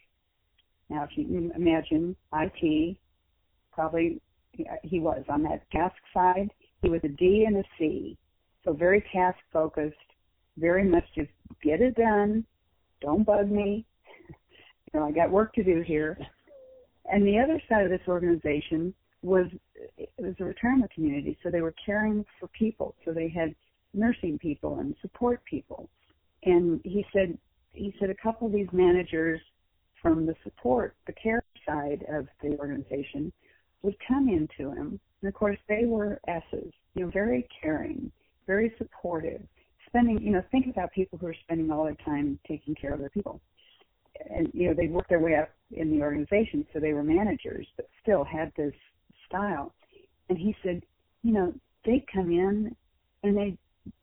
[0.90, 2.98] Now, if you can imagine IT,
[3.72, 4.22] probably
[4.84, 6.50] he was on that task side.
[6.82, 8.18] He was a D and a C,
[8.64, 9.96] so very task focused,
[10.58, 11.30] very much just
[11.64, 12.46] get it done.
[13.02, 13.86] Don't bug me.
[14.92, 16.18] You know, I got work to do here.
[17.06, 19.46] And the other side of this organization was
[20.00, 22.96] it was a retirement community, so they were caring for people.
[23.06, 23.54] So they had
[23.94, 25.92] nursing people and support people
[26.44, 27.38] and he said
[27.74, 29.40] he said a couple of these managers
[30.02, 33.32] from the support, the care side of the organization
[33.82, 35.00] would come into him.
[35.22, 38.12] And of course they were S's, you know, very caring,
[38.48, 39.42] very supportive,
[39.86, 43.00] spending you know, think about people who are spending all their time taking care of
[43.00, 43.42] their people.
[44.30, 47.68] And you know, they worked their way up in the organization, so they were managers,
[47.78, 48.74] but still had this
[49.28, 49.74] style.
[50.30, 50.82] And he said,
[51.24, 51.54] you know,
[51.86, 52.76] they'd come in
[53.24, 53.58] and they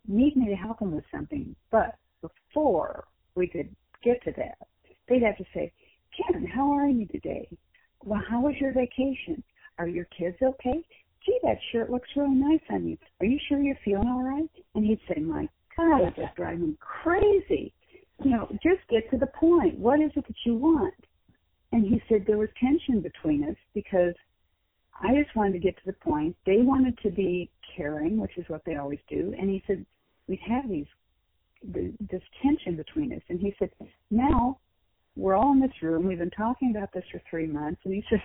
[0.07, 4.59] need me to help them with something, but before we could get to that,
[5.09, 5.73] they'd have to say,
[6.17, 7.49] Ken, how are you today?
[8.05, 9.43] Well, how was your vacation?
[9.79, 10.85] Are your kids okay?
[11.25, 12.97] Gee, that shirt looks really nice on you.
[13.21, 14.51] Are you sure you're feeling all right?
[14.75, 17.73] And he'd say, My God, it's just driving me crazy.
[18.23, 19.79] You know, just get to the point.
[19.79, 20.95] What is it that you want?
[21.73, 24.15] And he said there was tension between us because
[25.03, 26.37] I just wanted to get to the point.
[26.47, 29.35] They wanted to be caring, which is what they always do.
[29.39, 29.85] And he said,
[30.29, 30.87] we'd have these
[31.63, 33.23] this tension between us.
[33.29, 33.71] And he said,
[34.11, 34.59] now
[35.17, 36.07] we're all in this room.
[36.07, 37.81] We've been talking about this for three months.
[37.85, 38.21] And he says,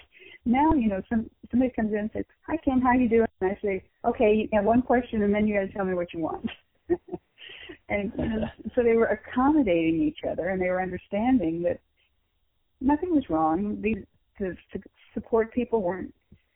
[0.45, 3.27] now, you know, some somebody comes in and says, hi, Ken, how you doing?
[3.41, 5.93] And I say, okay, you have one question and then you got to tell me
[5.93, 6.49] what you want.
[7.89, 11.79] and, and so they were accommodating each other and they were understanding that
[12.79, 13.79] nothing was wrong.
[13.81, 14.03] These
[14.39, 14.55] the
[15.13, 16.13] support people weren't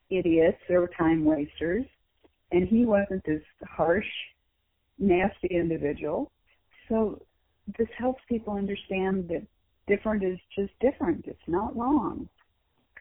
[0.09, 1.85] idiots they were time wasters.
[2.51, 4.05] And he wasn't this harsh,
[4.97, 6.31] nasty individual.
[6.89, 7.21] So
[7.77, 9.45] this helps people understand that
[9.87, 11.25] different is just different.
[11.27, 12.29] It's not wrong.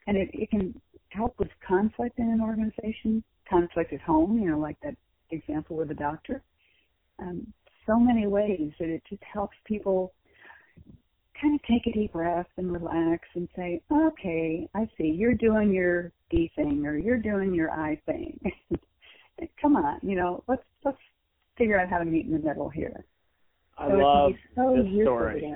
[0.07, 0.75] And it, it can
[1.11, 4.97] help with conflict in an organization, conflict at home, you know, like that
[5.31, 6.43] example with the doctor.
[7.19, 7.53] Um,
[7.87, 10.13] so many ways that it just helps people
[11.41, 15.73] kind of take a deep breath and relax and say, okay, I see, you're doing
[15.73, 18.39] your D thing or you're doing your I thing.
[19.61, 20.99] Come on, you know, let's let's
[21.59, 23.05] figure out how to meet in the middle here.
[23.77, 25.55] I so love so this story.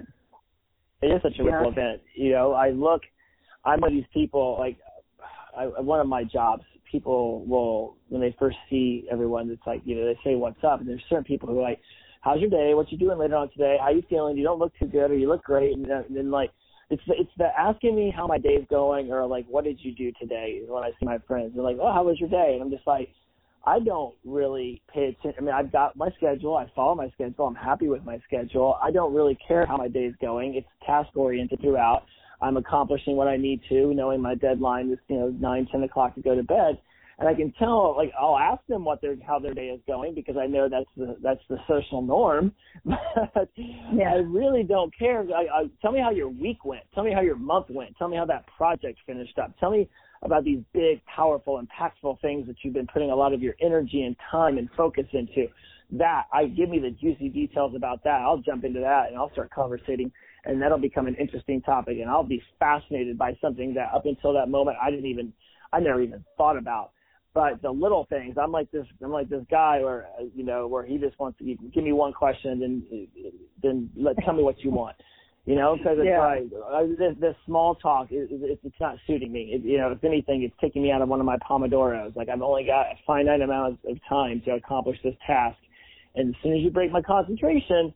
[1.01, 1.51] It is such a yeah.
[1.53, 2.03] ripple event.
[2.17, 3.03] You know, I look,
[3.65, 4.77] I'm one of these people, like,
[5.57, 9.95] I, one of my jobs, people will, when they first see everyone, it's like, you
[9.97, 10.81] know, they say, what's up?
[10.81, 11.81] And there's certain people who are like,
[12.21, 12.75] how's your day?
[12.75, 13.77] What you doing later on today?
[13.81, 14.37] How you feeling?
[14.37, 15.77] You don't look too good or you look great.
[15.77, 16.51] And then, like,
[16.91, 19.95] it's the, it's the asking me how my day's going or like, what did you
[19.95, 20.63] do today?
[20.67, 22.53] When I see my friends, they're like, oh, how was your day?
[22.55, 23.11] And I'm just like,
[23.67, 25.35] I don't really pay attention.
[25.39, 26.57] I mean, I've got my schedule.
[26.57, 27.47] I follow my schedule.
[27.47, 28.79] I'm happy with my schedule.
[28.83, 30.55] I don't really care how my day's going.
[30.55, 32.05] It's task oriented throughout.
[32.41, 36.15] I'm accomplishing what I need to, knowing my deadline is, you know, nine, ten o'clock
[36.15, 36.79] to go to bed.
[37.19, 40.15] And I can tell, like, I'll ask them what their how their day is going
[40.15, 42.53] because I know that's the that's the social norm.
[42.85, 44.13] but yeah.
[44.13, 45.25] I really don't care.
[45.35, 46.85] I, I, tell me how your week went.
[46.95, 47.97] Tell me how your month went.
[47.99, 49.53] Tell me how that project finished up.
[49.59, 49.89] Tell me
[50.23, 54.03] about these big, powerful, impactful things that you've been putting a lot of your energy
[54.03, 55.49] and time and focus into.
[55.91, 58.21] That I give me the juicy details about that.
[58.21, 60.13] I'll jump into that and I'll start conversating,
[60.45, 61.99] and that'll become an interesting topic.
[62.01, 65.33] And I'll be fascinated by something that up until that moment I didn't even,
[65.73, 66.93] I never even thought about.
[67.35, 70.85] But the little things, I'm like this, I'm like this guy where you know where
[70.85, 73.09] he just wants to give me one question, and then
[73.63, 74.97] then let tell me what you want
[75.49, 76.21] you know, because it's yeah.
[76.21, 79.53] like uh, this, this small talk is it's, it's not suiting me.
[79.55, 82.15] It, you know, if anything, it's taking me out of one of my pomodoros.
[82.15, 85.57] Like I've only got a finite amount of time to accomplish this task,
[86.15, 87.95] and as soon as you break my concentration,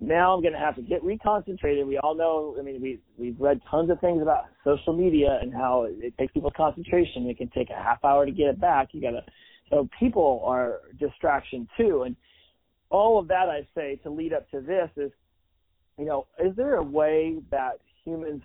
[0.00, 1.86] now I'm going to have to get reconcentrated.
[1.86, 2.56] We all know.
[2.58, 6.32] I mean, we we've read tons of things about social media and how it takes
[6.32, 7.28] people's concentration.
[7.28, 8.88] It can take a half hour to get it back.
[8.92, 9.22] You got to.
[9.70, 12.14] So people are distraction too, and
[12.90, 15.10] all of that I say to lead up to this is
[15.98, 18.42] you know, is there a way that humans,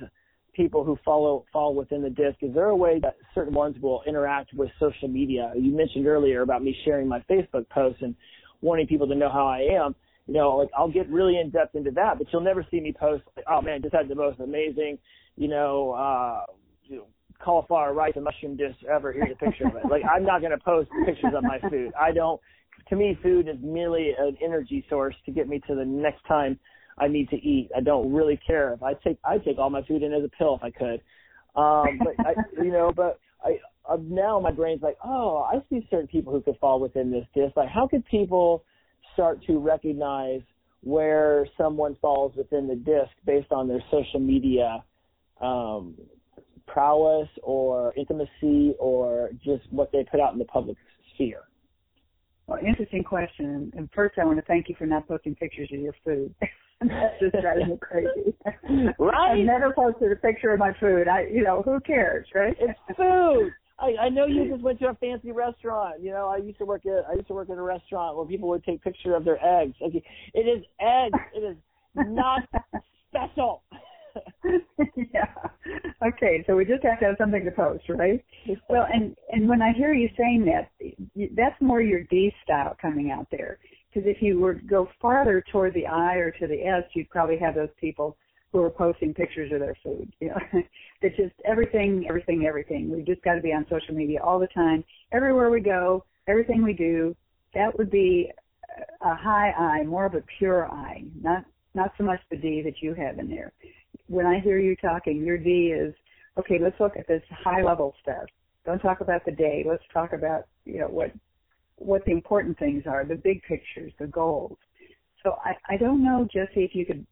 [0.53, 4.03] people who follow fall within the disc, is there a way that certain ones will
[4.07, 5.51] interact with social media?
[5.55, 8.15] You mentioned earlier about me sharing my Facebook posts and
[8.61, 9.95] wanting people to know how I am.
[10.27, 12.93] You know, like I'll get really in depth into that, but you'll never see me
[12.97, 14.97] post like, oh man, just had the most amazing,
[15.35, 16.45] you know, uh,
[16.83, 17.07] you know,
[17.43, 19.11] cauliflower rice and mushroom dish ever.
[19.11, 19.89] Here's a picture of it.
[19.89, 21.91] Like I'm not to post pictures of my food.
[21.99, 22.39] I don't.
[22.89, 26.59] To me, food is merely an energy source to get me to the next time
[26.97, 27.69] I need to eat.
[27.75, 30.29] I don't really care if I take I take all my food in as a
[30.29, 31.01] pill if I could.
[31.55, 33.57] Um, but I, you know, but I
[33.89, 37.25] uh, now my brain's like, oh, I see certain people who could fall within this
[37.33, 37.57] disc.
[37.57, 38.63] Like, how could people
[39.13, 40.41] start to recognize
[40.81, 44.83] where someone falls within the disc based on their social media
[45.41, 45.95] um,
[46.67, 50.77] prowess or intimacy or just what they put out in the public
[51.13, 51.43] sphere?
[52.47, 53.71] Well, interesting question.
[53.75, 56.33] And first, I want to thank you for not posting pictures of your food.
[56.81, 58.35] That's just driving me crazy.
[58.97, 59.39] Right?
[59.39, 61.07] I've never posted a picture of my food.
[61.07, 62.55] I, you know, who cares, right?
[62.59, 63.51] It's food.
[63.81, 66.01] I, I know you just went to a fancy restaurant.
[66.01, 68.25] You know, I used to work at I used to work at a restaurant where
[68.25, 69.75] people would take picture of their eggs.
[69.81, 70.03] Okay,
[70.33, 71.17] it is eggs.
[71.35, 71.57] It is
[71.95, 72.43] not
[73.09, 73.63] special.
[75.13, 75.25] yeah.
[76.05, 78.23] Okay, so we just have to have something to post, right?
[78.69, 80.69] Well, and and when I hear you saying that,
[81.35, 83.57] that's more your D style coming out there.
[83.93, 87.09] Because if you were to go farther toward the I or to the S, you'd
[87.09, 88.15] probably have those people
[88.51, 90.11] who are posting pictures of their food.
[90.19, 90.61] You know,
[91.01, 92.91] just everything, everything, everything.
[92.91, 96.63] We've just got to be on social media all the time, everywhere we go, everything
[96.63, 97.15] we do.
[97.53, 98.31] That would be
[99.01, 102.81] a high I, more of a pure I, not not so much the D that
[102.81, 103.53] you have in there.
[104.07, 105.93] When I hear you talking, your D is
[106.37, 106.59] okay.
[106.61, 108.25] Let's look at this high level stuff.
[108.65, 109.65] Don't talk about the day.
[109.67, 111.11] Let's talk about you know what
[111.77, 114.57] what the important things are, the big pictures, the goals.
[115.23, 117.05] So I, I don't know, Jesse, if you could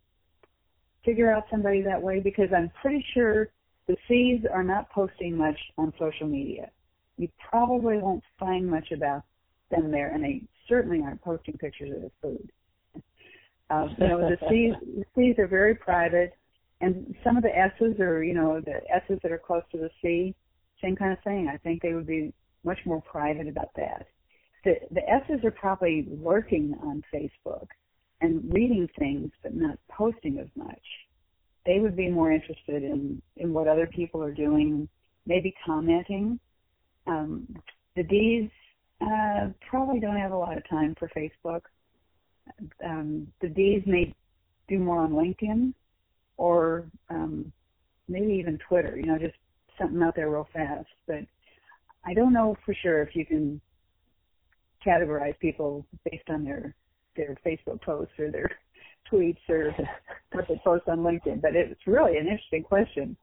[1.06, 3.50] figure out somebody that way because I'm pretty sure
[3.88, 6.70] the C's are not posting much on social media.
[7.18, 9.24] You probably won't find much about
[9.72, 12.52] them there, and they certainly aren't posting pictures of the food.
[13.72, 16.34] Uh, you know, the C's, the C's are very private,
[16.82, 19.92] and some of the S's are, you know, the S's that are close to the
[20.02, 20.34] C,
[20.82, 21.48] same kind of thing.
[21.48, 22.34] I think they would be
[22.64, 24.08] much more private about that.
[24.64, 27.68] The the S's are probably lurking on Facebook
[28.22, 30.82] and reading things but not posting as much.
[31.66, 34.88] They would be more interested in, in what other people are doing,
[35.26, 36.40] maybe commenting.
[37.08, 37.48] Um,
[37.96, 38.50] the D's
[39.02, 41.62] uh, probably don't have a lot of time for Facebook.
[42.84, 44.14] Um, the D's may
[44.68, 45.74] do more on LinkedIn
[46.38, 47.52] or um,
[48.08, 49.36] maybe even Twitter, you know, just
[49.78, 50.88] something out there real fast.
[51.08, 51.26] But
[52.06, 53.62] I don't know for sure if you can
[54.86, 56.74] categorize people based on their
[57.16, 58.52] their Facebook posts or their
[59.12, 59.74] tweets or
[60.34, 61.42] what they post on LinkedIn.
[61.42, 63.16] But it's really an interesting question.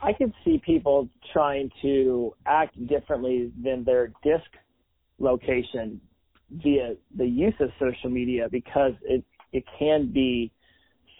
[0.00, 4.44] I could see people trying to act differently than their disc
[5.18, 6.00] location
[6.50, 10.52] via the use of social media because it it can be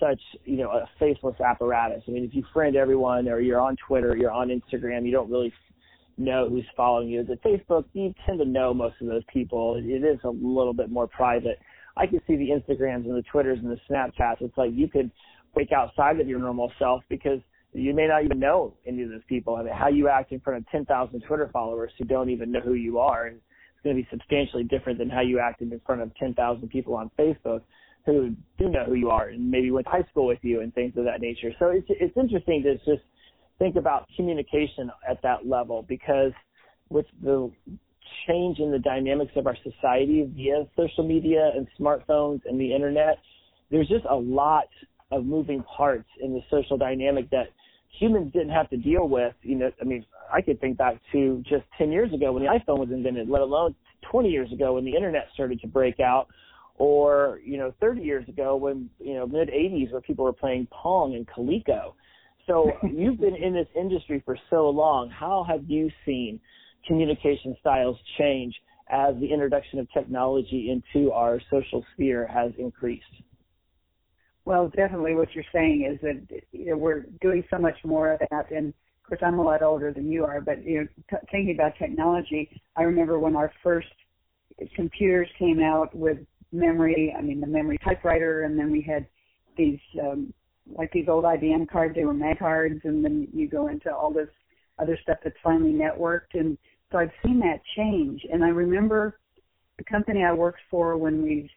[0.00, 2.02] such you know a faceless apparatus.
[2.06, 5.30] I mean, if you friend everyone or you're on Twitter, you're on Instagram, you don't
[5.30, 5.52] really
[6.16, 7.24] know who's following you.
[7.24, 9.76] The Facebook, you tend to know most of those people.
[9.76, 11.58] It is a little bit more private.
[11.96, 14.40] I can see the Instagrams and the Twitters and the Snapchats.
[14.40, 15.10] It's like you could
[15.54, 17.40] break outside of your normal self because
[17.72, 19.56] you may not even know any of those people.
[19.56, 22.60] I mean, how you act in front of 10,000 Twitter followers who don't even know
[22.60, 23.34] who you are is
[23.82, 27.10] going to be substantially different than how you acted in front of 10,000 people on
[27.18, 27.62] Facebook
[28.06, 30.74] who do know who you are and maybe went to high school with you and
[30.74, 31.50] things of that nature.
[31.58, 33.04] So it's it's interesting to just
[33.58, 36.32] think about communication at that level because
[36.90, 37.50] with the
[38.26, 43.18] change in the dynamics of our society via social media and smartphones and the internet,
[43.70, 44.68] there's just a lot
[45.10, 47.48] of moving parts in the social dynamic that
[47.98, 49.34] humans didn't have to deal with.
[49.42, 52.48] You know, I mean, I could think back to just 10 years ago when the
[52.48, 53.74] iPhone was invented, let alone
[54.10, 56.26] 20 years ago when the internet started to break out,
[56.76, 60.66] or you know, 30 years ago when you know mid 80s where people were playing
[60.70, 61.94] Pong and Coleco.
[62.46, 65.10] So you've been in this industry for so long.
[65.10, 66.40] How have you seen
[66.86, 68.54] communication styles change
[68.90, 73.04] as the introduction of technology into our social sphere has increased?
[74.44, 78.20] Well, definitely what you're saying is that you know, we're doing so much more of
[78.30, 78.50] that.
[78.50, 81.54] And of course, I'm a lot older than you are, but you know, t- thinking
[81.54, 83.88] about technology, I remember when our first
[84.76, 86.18] computers came out with
[86.52, 87.14] memory.
[87.16, 89.06] I mean, the memory typewriter, and then we had
[89.56, 90.32] these um,
[90.66, 91.94] like these old IBM cards.
[91.94, 94.28] They were mag cards, and then you go into all this
[94.78, 96.34] other stuff that's finally networked.
[96.34, 96.58] And
[96.94, 98.24] so I've seen that change.
[98.32, 99.18] And I remember
[99.78, 101.50] the company I worked for when we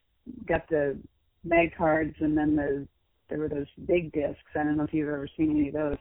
[0.47, 0.97] got the
[1.43, 2.88] mag cards and then the
[3.29, 4.39] there were those big discs.
[4.55, 5.97] I don't know if you've ever seen any of those.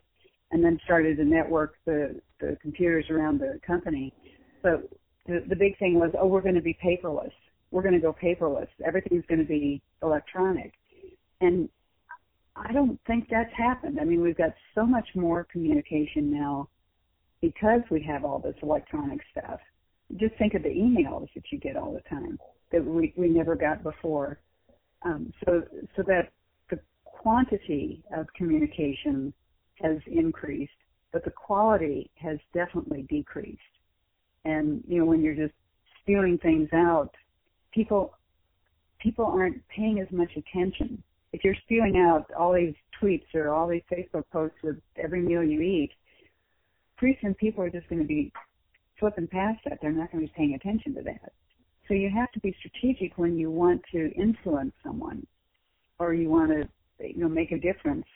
[0.52, 4.14] And then started to network the the computers around the company.
[4.62, 4.88] But
[5.26, 7.32] the the big thing was, oh, we're going to be paperless.
[7.70, 8.68] we're going to go paperless.
[8.86, 10.72] Everything's going to be electronic.
[11.42, 11.68] And
[12.54, 13.98] I don't think that's happened.
[14.00, 16.68] I mean, we've got so much more communication now
[17.46, 19.60] because we have all this electronic stuff.
[20.16, 22.38] Just think of the emails that you get all the time
[22.72, 24.40] that we, we never got before.
[25.02, 25.62] Um, so,
[25.94, 26.32] so that
[26.70, 29.32] the quantity of communication
[29.80, 30.72] has increased,
[31.12, 33.60] but the quality has definitely decreased.
[34.44, 35.54] And, you know, when you're just
[36.02, 37.10] spewing things out,
[37.72, 38.14] people,
[38.98, 41.00] people aren't paying as much attention
[41.32, 45.42] if you're spewing out all these tweets or all these Facebook posts with every meal
[45.42, 45.90] you eat,
[46.96, 48.32] pretty soon people are just going to be
[48.98, 49.78] flipping past that.
[49.80, 51.32] They're not going to be paying attention to that.
[51.88, 55.26] So you have to be strategic when you want to influence someone
[55.98, 56.68] or you want to,
[57.06, 58.06] you know, make a difference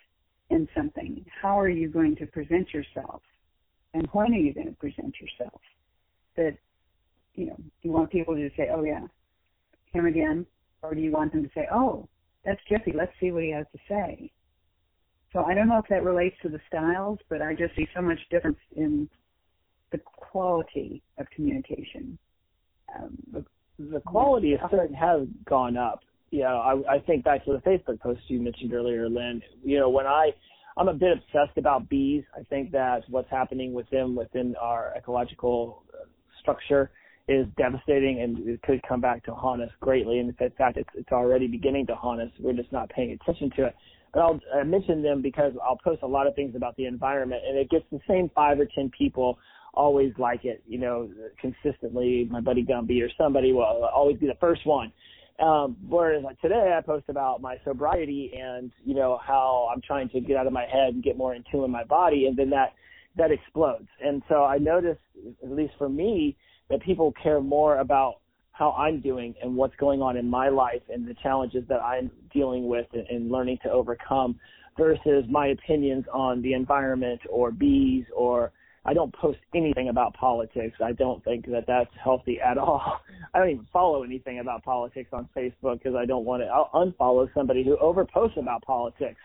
[0.51, 1.25] in something.
[1.41, 3.23] How are you going to present yourself?
[3.95, 5.61] And when are you going to present yourself?
[6.37, 6.57] That,
[7.35, 9.07] you know, do you want people to say, oh yeah,
[9.93, 10.47] him again?
[10.83, 12.09] Or do you want them to say, oh,
[12.45, 12.93] that's Jesse.
[12.97, 14.31] Let's see what he has to say.
[15.33, 18.03] So I don't know if that relates to the styles, but I just see so
[18.03, 19.09] much difference in
[19.93, 22.19] the quality of communication.
[22.99, 23.45] Um, the,
[23.79, 26.01] the quality of certain has gone up.
[26.31, 29.43] You know, I, I think back to the Facebook post you mentioned earlier, Lynn.
[29.65, 30.31] You know, when I
[30.77, 32.25] I'm a bit obsessed about bees.
[32.35, 35.85] I think that what's happening with them within our ecological
[36.41, 36.91] structure
[37.29, 40.19] is devastating and it could come back to haunt us greatly.
[40.19, 42.31] And in fact, it's, it's already beginning to haunt us.
[42.41, 43.77] We're just not paying attention to it.
[44.13, 47.43] But I'll I mention them because I'll post a lot of things about the environment
[47.47, 49.39] and it gets the same five or ten people
[49.75, 51.09] always like it, you know,
[51.41, 52.27] consistently.
[52.31, 54.93] My buddy Gumby or somebody will always be the first one.
[55.41, 60.11] Um, whereas like today I post about my sobriety and, you know, how I'm trying
[60.11, 62.37] to get out of my head and get more in tune with my body and
[62.37, 62.75] then that,
[63.17, 63.89] that explodes.
[64.05, 65.01] And so I noticed,
[65.43, 66.37] at least for me,
[66.69, 68.17] that people care more about
[68.61, 72.11] how I'm doing and what's going on in my life and the challenges that I'm
[72.33, 74.39] dealing with and, and learning to overcome
[74.79, 78.53] versus my opinions on the environment or bees or
[78.85, 80.77] I don't post anything about politics.
[80.83, 83.01] I don't think that that's healthy at all.
[83.35, 86.47] I don't even follow anything about politics on Facebook because I don't want to.
[86.47, 89.21] I'll unfollow somebody who overposts about politics.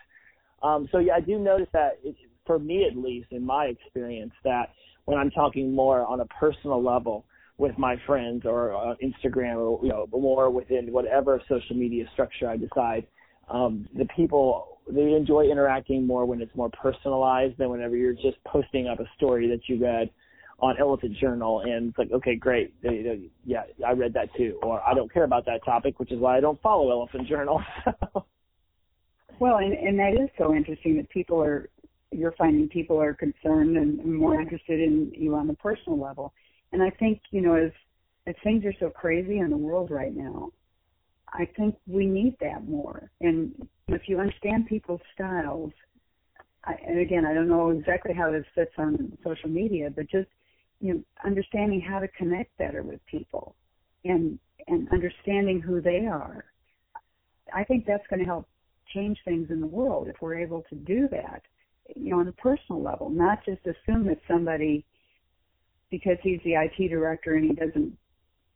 [0.62, 2.16] Um, so yeah, I do notice that it,
[2.46, 4.70] for me at least, in my experience, that
[5.04, 7.26] when I'm talking more on a personal level,
[7.58, 12.48] with my friends or uh, Instagram or you know more within whatever social media structure
[12.48, 13.06] I decide.
[13.48, 18.42] Um, the people they enjoy interacting more when it's more personalized than whenever you're just
[18.46, 20.10] posting up a story that you read
[20.58, 24.58] on Elephant Journal and it's like okay great they, they, yeah I read that too
[24.62, 27.62] or I don't care about that topic which is why I don't follow Elephant Journal.
[29.38, 31.68] well, and and that is so interesting that people are
[32.12, 36.32] you're finding people are concerned and more interested in you on the personal level
[36.72, 37.72] and I think, you know, as
[38.26, 40.50] as things are so crazy in the world right now,
[41.32, 43.10] I think we need that more.
[43.20, 45.72] And if you understand people's styles,
[46.64, 50.28] I, and again, I don't know exactly how this fits on social media, but just
[50.80, 53.54] you know, understanding how to connect better with people
[54.04, 54.38] and
[54.68, 56.44] and understanding who they are.
[57.54, 58.48] I think that's going to help
[58.92, 61.42] change things in the world if we're able to do that,
[61.94, 64.84] you know, on a personal level, not just assume that somebody
[65.90, 67.96] because he's the IT director and he doesn't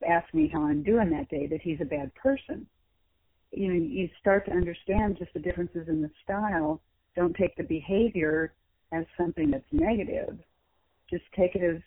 [0.08, 2.66] ask me how I'm doing that day that he's a bad person.
[3.52, 6.80] You know, you start to understand just the differences in the style.
[7.16, 8.54] Don't take the behavior
[8.92, 10.38] as something that's negative.
[11.08, 11.82] Just take it as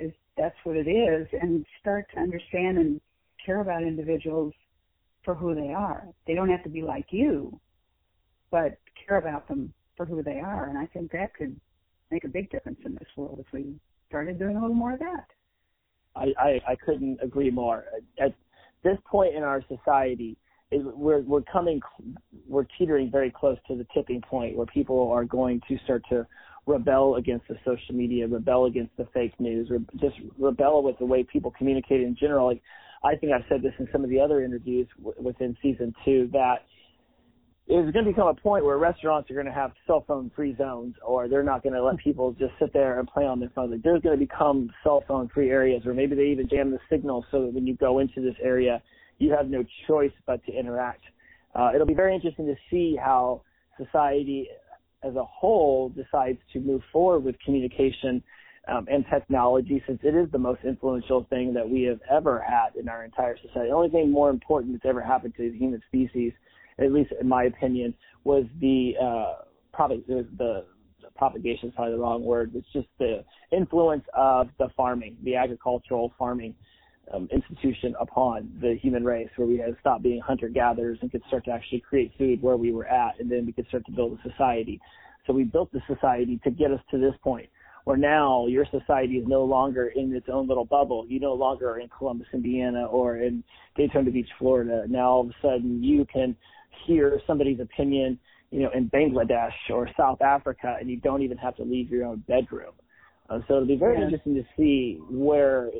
[0.00, 3.00] as that's what it is and start to understand and
[3.44, 4.54] care about individuals
[5.24, 6.06] for who they are.
[6.26, 7.60] They don't have to be like you,
[8.50, 10.68] but care about them for who they are.
[10.68, 11.58] And I think that could
[12.10, 13.74] make a big difference in this world if we
[14.08, 15.26] started doing a little more of that.
[16.16, 17.84] I, I, I couldn't agree more.
[18.20, 18.34] At
[18.82, 20.36] this point in our society,
[20.70, 21.80] it, we're we're coming
[22.46, 26.26] we're teetering very close to the tipping point where people are going to start to
[26.66, 31.06] rebel against the social media, rebel against the fake news, or just rebel with the
[31.06, 32.46] way people communicate in general.
[32.46, 32.62] Like
[33.02, 36.28] I think I've said this in some of the other interviews w- within season two
[36.32, 36.66] that
[37.68, 40.56] is going to become a point where restaurants are going to have cell phone free
[40.56, 43.50] zones or they're not going to let people just sit there and play on their
[43.54, 43.72] phones.
[43.72, 46.78] Like there's going to become cell phone free areas or maybe they even jam the
[46.88, 48.82] signal so that when you go into this area,
[49.18, 51.02] you have no choice but to interact.
[51.54, 53.42] Uh, it'll be very interesting to see how
[53.76, 54.48] society
[55.02, 58.22] as a whole decides to move forward with communication
[58.68, 62.80] um, and technology since it is the most influential thing that we have ever had
[62.80, 63.68] in our entire society.
[63.68, 66.32] The only thing more important that's ever happened to the human species–
[66.78, 69.42] at least in my opinion, was the uh,
[69.76, 70.64] propag- the, the
[71.16, 72.52] propagation is probably the wrong word.
[72.54, 76.54] It's just the influence of the farming, the agricultural farming
[77.12, 81.22] um, institution upon the human race, where we had stopped being hunter gatherers and could
[81.28, 83.92] start to actually create food where we were at, and then we could start to
[83.92, 84.80] build a society.
[85.26, 87.48] So we built the society to get us to this point
[87.84, 91.06] where now your society is no longer in its own little bubble.
[91.08, 93.42] You no longer are in Columbus, Indiana, or in
[93.76, 94.84] Daytona Beach, Florida.
[94.86, 96.36] Now all of a sudden you can
[96.86, 98.18] hear somebody's opinion,
[98.50, 102.04] you know, in Bangladesh or South Africa, and you don't even have to leave your
[102.04, 102.72] own bedroom.
[103.28, 104.04] Uh, so it'll be very yeah.
[104.04, 105.70] interesting to see where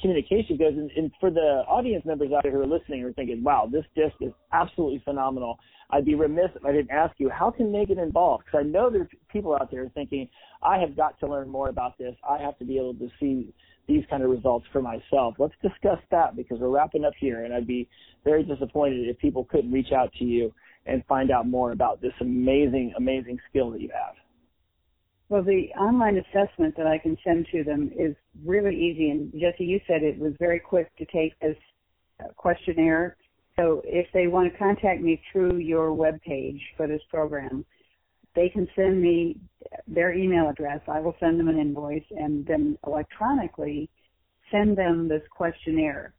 [0.00, 0.72] communication goes.
[0.74, 3.84] And, and for the audience members out there who are listening or thinking, wow, this
[3.94, 5.58] disc is absolutely phenomenal.
[5.90, 8.44] I'd be remiss if I didn't ask you, how can they get involved?
[8.44, 10.28] Because I know there's people out there thinking,
[10.62, 12.14] I have got to learn more about this.
[12.28, 13.54] I have to be able to see
[13.86, 15.34] these kind of results for myself.
[15.38, 17.88] Let's discuss that because we're wrapping up here, and I'd be
[18.24, 20.52] very disappointed if people couldn't reach out to you
[20.86, 24.14] and find out more about this amazing, amazing skill that you have.
[25.28, 28.14] Well, the online assessment that I can send to them is
[28.44, 29.10] really easy.
[29.10, 31.56] And Jesse, you said it was very quick to take this
[32.36, 33.16] questionnaire.
[33.56, 37.64] So if they want to contact me through your web page for this program,
[38.36, 39.38] they can send me
[39.88, 40.80] their email address.
[40.86, 43.88] I will send them an invoice and then electronically
[44.52, 46.14] send them this questionnaire.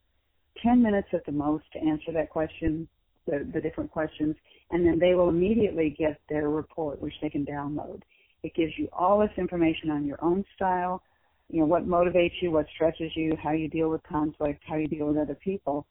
[0.64, 2.88] 10 minutes at the most to answer that question,
[3.28, 4.36] the, the different questions,
[4.72, 8.02] and then they will immediately get their report, which they can download.
[8.44, 11.04] It gives you all this information on your own style,
[11.50, 14.88] you know, what motivates you, what stresses you, how you deal with conflict, how you
[14.88, 15.86] deal with other people.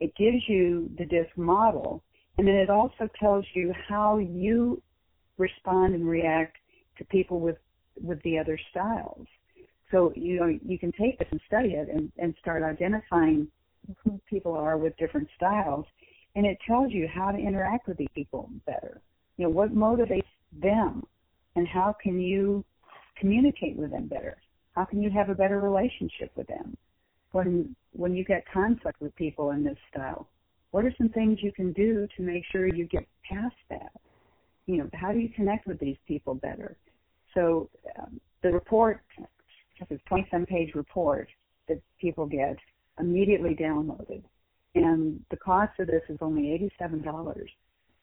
[0.00, 2.02] It gives you the DISC model,
[2.36, 4.82] and then it also tells you how you
[5.38, 6.56] respond and react
[6.98, 7.56] to people with
[8.00, 9.26] with the other styles.
[9.90, 13.48] So you know you can take this and study it and, and start identifying
[14.04, 15.86] who people are with different styles,
[16.36, 19.00] and it tells you how to interact with these people better.
[19.36, 20.22] You know what motivates
[20.52, 21.06] them
[21.56, 22.64] and how can you
[23.18, 24.36] communicate with them better?
[24.74, 26.76] How can you have a better relationship with them?
[27.32, 30.28] When when you get conflict with people in this style,
[30.70, 33.92] what are some things you can do to make sure you get past that?
[34.70, 36.76] You know, how do you connect with these people better?
[37.34, 37.68] So
[37.98, 39.00] um, the report,
[39.80, 41.28] it's a 27 page report
[41.68, 42.56] that people get
[42.98, 44.22] immediately downloaded.
[44.74, 47.02] And the cost of this is only $87.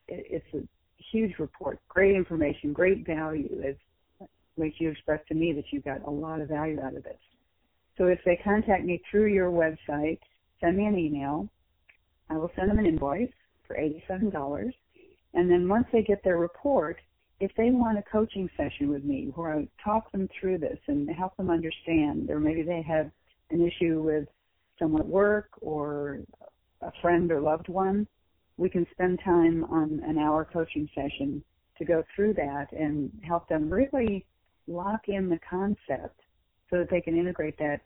[0.10, 0.60] It's a
[1.12, 3.48] huge report, great information, great value.
[3.64, 3.80] It
[4.58, 7.20] makes you express to me that you got a lot of value out of this.
[7.98, 10.20] So if they contact me through your website,
[10.60, 11.48] send me an email.
[12.30, 13.32] I will send them an invoice
[13.66, 14.74] for $87.
[15.38, 16.98] And then once they get their report,
[17.40, 21.08] if they want a coaching session with me where I talk them through this and
[21.12, 23.12] help them understand, or maybe they have
[23.52, 24.28] an issue with
[24.80, 26.22] someone at work or
[26.82, 28.08] a friend or loved one,
[28.58, 31.44] we can spend time on an hour coaching session
[31.78, 34.26] to go through that and help them really
[34.68, 36.20] lock in the concept
[36.72, 37.82] so that they can integrate that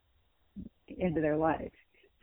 [0.87, 1.71] into their life.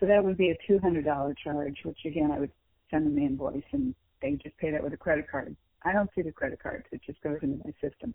[0.01, 2.53] So that would be a $200 charge, which again, I would
[2.91, 5.57] send them the invoice and they just pay that with a credit card.
[5.85, 6.87] I don't see the credit cards.
[6.93, 8.15] It just goes into my system.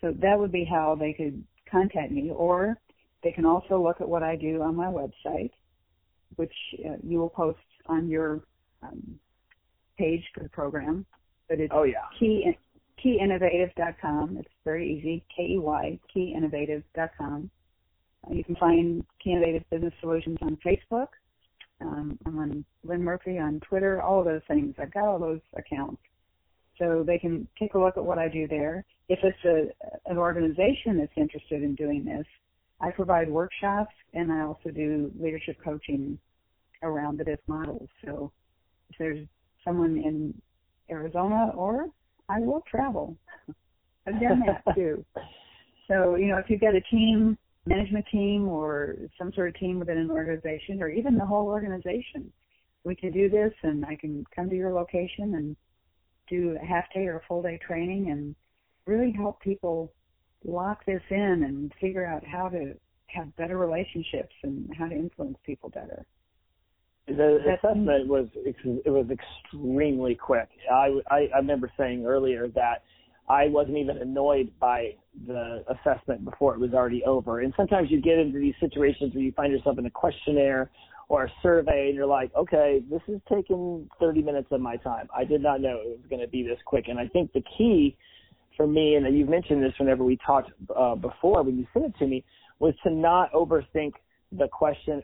[0.00, 2.78] So that would be how they could contact me or
[3.22, 5.50] they can also look at what I do on my website,
[6.36, 6.52] which
[6.84, 8.42] uh, you will post on your
[8.82, 9.18] um,
[9.98, 11.06] page for the program,
[11.48, 12.56] but it's oh yeah key
[13.04, 14.36] keyinnovative.com.
[14.38, 15.24] It's very easy.
[15.34, 17.50] K E Y keyinnovative.com.
[18.26, 21.08] Uh, you can find Key Innovative Business Solutions on Facebook.
[21.80, 24.00] Um, I'm on Lynn Murphy on Twitter.
[24.00, 24.74] All of those things.
[24.78, 26.00] I've got all those accounts,
[26.78, 28.84] so they can take a look at what I do there.
[29.08, 32.26] If it's a an organization that's interested in doing this,
[32.80, 36.18] I provide workshops and I also do leadership coaching
[36.82, 37.88] around the DISC models.
[38.04, 38.32] So
[38.90, 39.26] if there's
[39.64, 40.34] someone in
[40.90, 41.86] Arizona, or
[42.28, 43.16] I will travel.
[44.06, 45.04] I've done that too.
[45.88, 49.78] So, you know, if you've got a team, management team, or some sort of team
[49.78, 52.32] within an organization, or even the whole organization,
[52.84, 55.56] we can do this and I can come to your location and
[56.28, 58.34] do a half day or a full day training and
[58.86, 59.92] really help people
[60.44, 62.74] lock this in and figure out how to
[63.06, 66.06] have better relationships and how to influence people better.
[67.08, 70.48] The assessment was it was extremely quick.
[70.72, 72.82] I, I I remember saying earlier that
[73.28, 74.94] I wasn't even annoyed by
[75.26, 77.40] the assessment before it was already over.
[77.40, 80.70] And sometimes you get into these situations where you find yourself in a questionnaire
[81.08, 85.08] or a survey and you're like, okay, this is taking 30 minutes of my time.
[85.16, 86.86] I did not know it was going to be this quick.
[86.88, 87.96] And I think the key
[88.56, 91.94] for me, and you've mentioned this whenever we talked uh, before when you sent it
[91.98, 92.24] to me,
[92.58, 93.92] was to not overthink
[94.32, 95.02] the question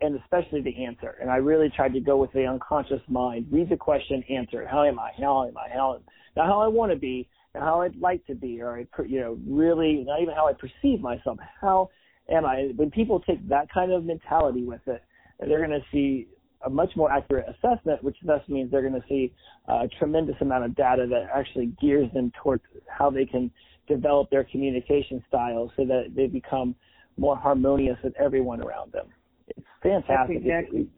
[0.00, 1.16] and especially the answer.
[1.20, 4.68] And I really tried to go with the unconscious mind, read the question, answer it.
[4.68, 5.10] How am I?
[5.18, 5.72] How am I?
[5.72, 6.00] How
[6.36, 9.38] not how I want to be, how I'd like to be, or I, you know,
[9.46, 11.38] really not even how I perceive myself.
[11.60, 11.90] How
[12.28, 12.72] am I?
[12.76, 15.02] When people take that kind of mentality with it,
[15.40, 16.28] they're going to see
[16.64, 19.32] a much more accurate assessment, which thus means they're going to see
[19.68, 23.50] a tremendous amount of data that actually gears them towards how they can
[23.86, 26.74] develop their communication style so that they become
[27.16, 29.06] more harmonious with everyone around them.
[29.48, 30.08] It's fantastic.
[30.16, 30.88] That's exactly.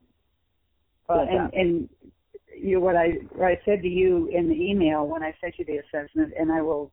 [1.08, 1.88] Well, and, and
[2.60, 5.64] you what I what I said to you in the email when I sent you
[5.64, 6.92] the assessment, and I will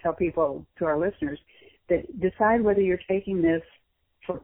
[0.00, 1.38] tell people to our listeners
[1.88, 3.62] that decide whether you're taking this
[4.26, 4.42] for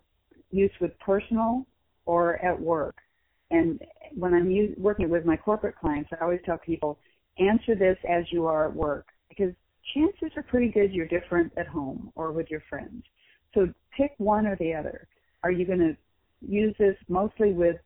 [0.50, 1.66] use with personal
[2.07, 2.96] or at work.
[3.50, 3.80] And
[4.14, 6.98] when I'm working with my corporate clients, I always tell people
[7.38, 9.53] answer this as you are at work because
[9.94, 13.05] chances are pretty good you're different at home or with your friends.
[13.55, 15.09] So pick one or the other.
[15.42, 15.96] Are you going to
[16.40, 17.76] use this mostly with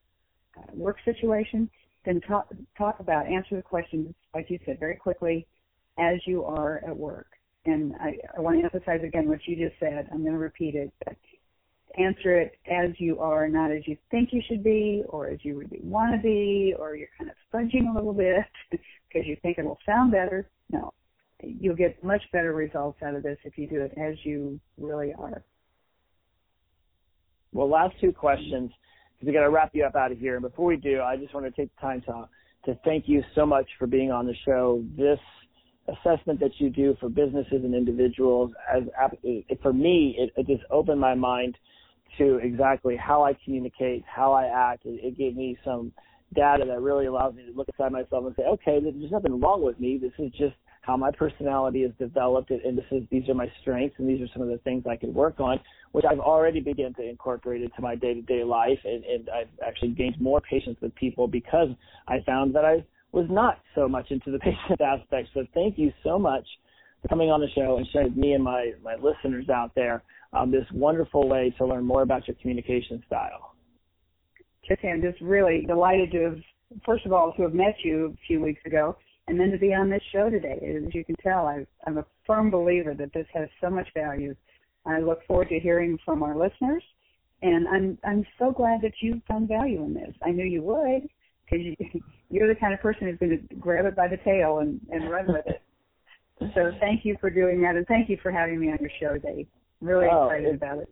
[0.56, 1.70] uh, work situation?
[2.06, 2.48] Then talk
[2.78, 5.46] talk about answer the questions like you said very quickly
[5.98, 7.26] as you are at work.
[7.66, 10.08] And I, I want to emphasize again what you just said.
[10.12, 10.92] I'm going to repeat it.
[11.04, 11.16] But
[11.98, 15.58] answer it as you are, not as you think you should be, or as you
[15.58, 19.58] really want to be, or you're kind of fudging a little bit because you think
[19.58, 20.48] it'll sound better.
[20.70, 20.92] No,
[21.42, 25.12] you'll get much better results out of this if you do it as you really
[25.18, 25.42] are.
[27.52, 28.70] Well, last two questions
[29.18, 30.34] because we got to wrap you up out of here.
[30.34, 32.28] And before we do, I just want to take the time to
[32.66, 34.82] to thank you so much for being on the show.
[34.96, 35.20] This
[35.88, 38.82] assessment that you do for businesses and individuals, as
[39.62, 41.56] for me, it, it just opened my mind
[42.18, 44.84] to exactly how I communicate, how I act.
[44.84, 45.92] It, it gave me some
[46.34, 49.62] data that really allows me to look inside myself and say, okay, there's nothing wrong
[49.62, 49.96] with me.
[49.96, 50.56] This is just
[50.86, 54.28] how my personality is developed, and this is these are my strengths, and these are
[54.32, 55.58] some of the things I can work on,
[55.90, 60.20] which I've already begun to incorporate into my day-to-day life, and, and I've actually gained
[60.20, 61.68] more patience with people because
[62.06, 65.30] I found that I was not so much into the patient aspect.
[65.34, 66.46] So thank you so much
[67.02, 70.04] for coming on the show and sharing with me and my my listeners out there
[70.32, 73.54] um, this wonderful way to learn more about your communication style.
[74.68, 76.38] Jesse, I'm just really delighted to have,
[76.84, 78.96] first of all, to have met you a few weeks ago,
[79.28, 80.58] and then to be on this show today.
[80.86, 84.34] As you can tell, I, I'm a firm believer that this has so much value.
[84.84, 86.82] I look forward to hearing from our listeners,
[87.42, 90.14] and I'm I'm so glad that you found value in this.
[90.22, 91.08] I knew you would
[91.44, 91.76] because you,
[92.30, 95.10] you're the kind of person who's going to grab it by the tail and and
[95.10, 95.62] run with it.
[96.54, 99.18] So thank you for doing that, and thank you for having me on your show,
[99.18, 99.46] Dave.
[99.80, 100.88] Really oh, excited it, about it.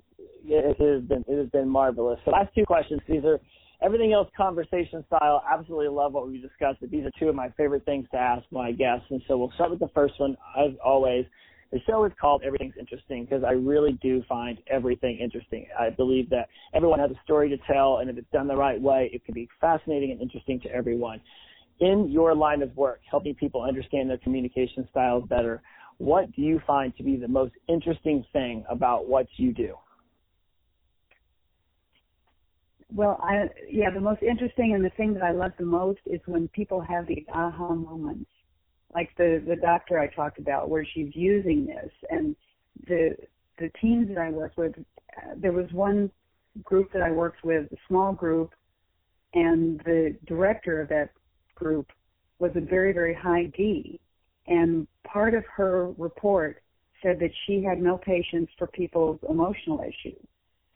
[0.47, 2.18] It has been it has been marvelous.
[2.24, 3.01] So last two questions.
[3.09, 3.39] These are
[3.83, 5.43] everything else conversation style.
[5.51, 6.81] Absolutely love what we discussed.
[6.81, 9.07] But these are two of my favorite things to ask my guests.
[9.11, 11.27] And so we'll start with the first one, as always.
[11.72, 15.66] The show is called Everything's Interesting because I really do find everything interesting.
[15.77, 18.81] I believe that everyone has a story to tell, and if it's done the right
[18.81, 21.20] way, it can be fascinating and interesting to everyone.
[21.81, 25.62] In your line of work, helping people understand their communication styles better,
[25.99, 29.75] what do you find to be the most interesting thing about what you do?
[32.95, 36.21] Well, I yeah, the most interesting and the thing that I love the most is
[36.27, 38.31] when people have these aha moments,
[38.95, 42.37] like the the doctor I talked about, where she's using this, and
[42.87, 43.17] the
[43.59, 44.75] the teams that I work with.
[44.79, 46.11] Uh, there was one
[46.63, 48.53] group that I worked with, a small group,
[49.35, 51.11] and the director of that
[51.57, 51.91] group
[52.39, 53.99] was a very very high D,
[54.47, 56.63] and part of her report
[57.03, 60.25] said that she had no patience for people's emotional issues.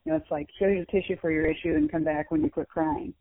[0.09, 2.68] Know, it's like here's a tissue for your issue and come back when you quit
[2.68, 3.12] crying.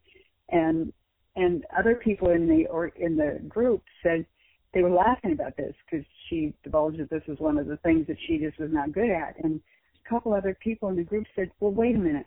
[0.49, 0.93] And
[1.35, 4.25] and other people in the or in the group said
[4.73, 8.07] they were laughing about this because she divulged that this was one of the things
[8.07, 9.35] that she just was not good at.
[9.43, 9.59] And
[10.05, 12.25] a couple other people in the group said, "Well, wait a minute,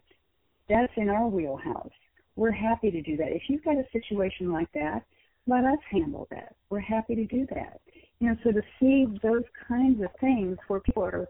[0.68, 1.90] that's in our wheelhouse.
[2.36, 3.32] We're happy to do that.
[3.32, 5.04] If you've got a situation like that,
[5.46, 6.54] let us handle that.
[6.68, 7.80] We're happy to do that."
[8.18, 11.28] You know, so to see those kinds of things where people are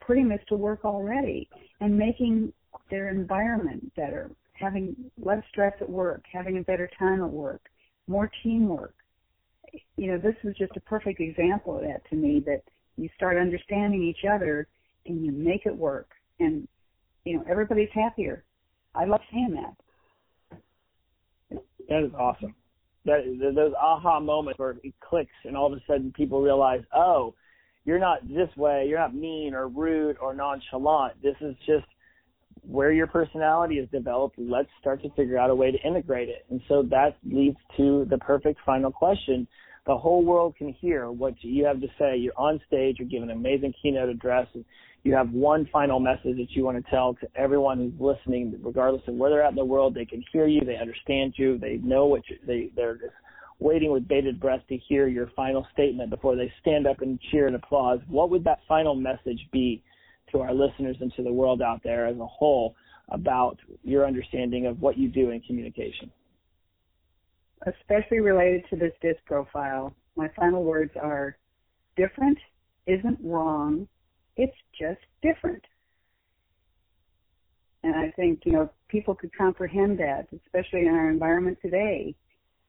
[0.00, 1.48] putting this to work already
[1.80, 2.52] and making
[2.90, 7.62] their environment better, having less stress at work, having a better time at work,
[8.06, 8.94] more teamwork.
[9.96, 12.62] You know, this was just a perfect example of that to me that
[12.96, 14.66] you start understanding each other
[15.06, 16.68] and you make it work and
[17.24, 18.44] you know, everybody's happier.
[18.94, 19.76] I love seeing that.
[21.88, 22.54] That is awesome
[23.04, 27.34] that those aha moments where it clicks and all of a sudden people realize, oh,
[27.84, 31.20] you're not this way, you're not mean or rude or nonchalant.
[31.22, 31.86] This is just
[32.62, 34.36] where your personality is developed.
[34.38, 36.46] Let's start to figure out a way to integrate it.
[36.50, 39.46] And so that leads to the perfect final question.
[39.86, 42.16] The whole world can hear what you have to say.
[42.16, 44.64] You're on stage, you're giving an amazing keynote address, and
[45.02, 49.02] you have one final message that you want to tell to everyone who's listening, regardless
[49.08, 49.94] of where they're at in the world.
[49.94, 53.14] They can hear you, they understand you, they know what you, they they're just
[53.58, 57.48] waiting with bated breath to hear your final statement before they stand up and cheer
[57.48, 57.98] and applause.
[58.08, 59.82] What would that final message be
[60.32, 62.74] to our listeners and to the world out there as a whole
[63.08, 66.10] about your understanding of what you do in communication.
[67.66, 71.36] Especially related to this DISC profile, my final words are
[71.96, 72.38] different
[72.86, 73.86] isn't wrong,
[74.36, 75.64] it's just different.
[77.84, 82.14] And I think, you know, people could comprehend that, especially in our environment today,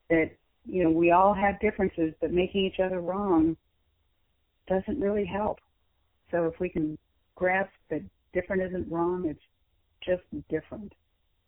[0.10, 0.32] that,
[0.66, 3.56] you know, we all have differences, but making each other wrong
[4.68, 5.60] doesn't really help.
[6.32, 6.98] So if we can
[7.36, 8.02] grasp that
[8.34, 9.44] different isn't wrong, it's
[10.04, 10.94] just different.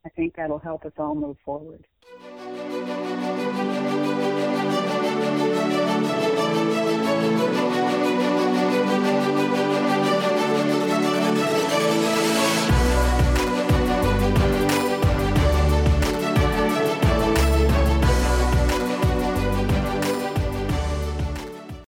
[0.06, 1.86] I think that'll help us all move forward.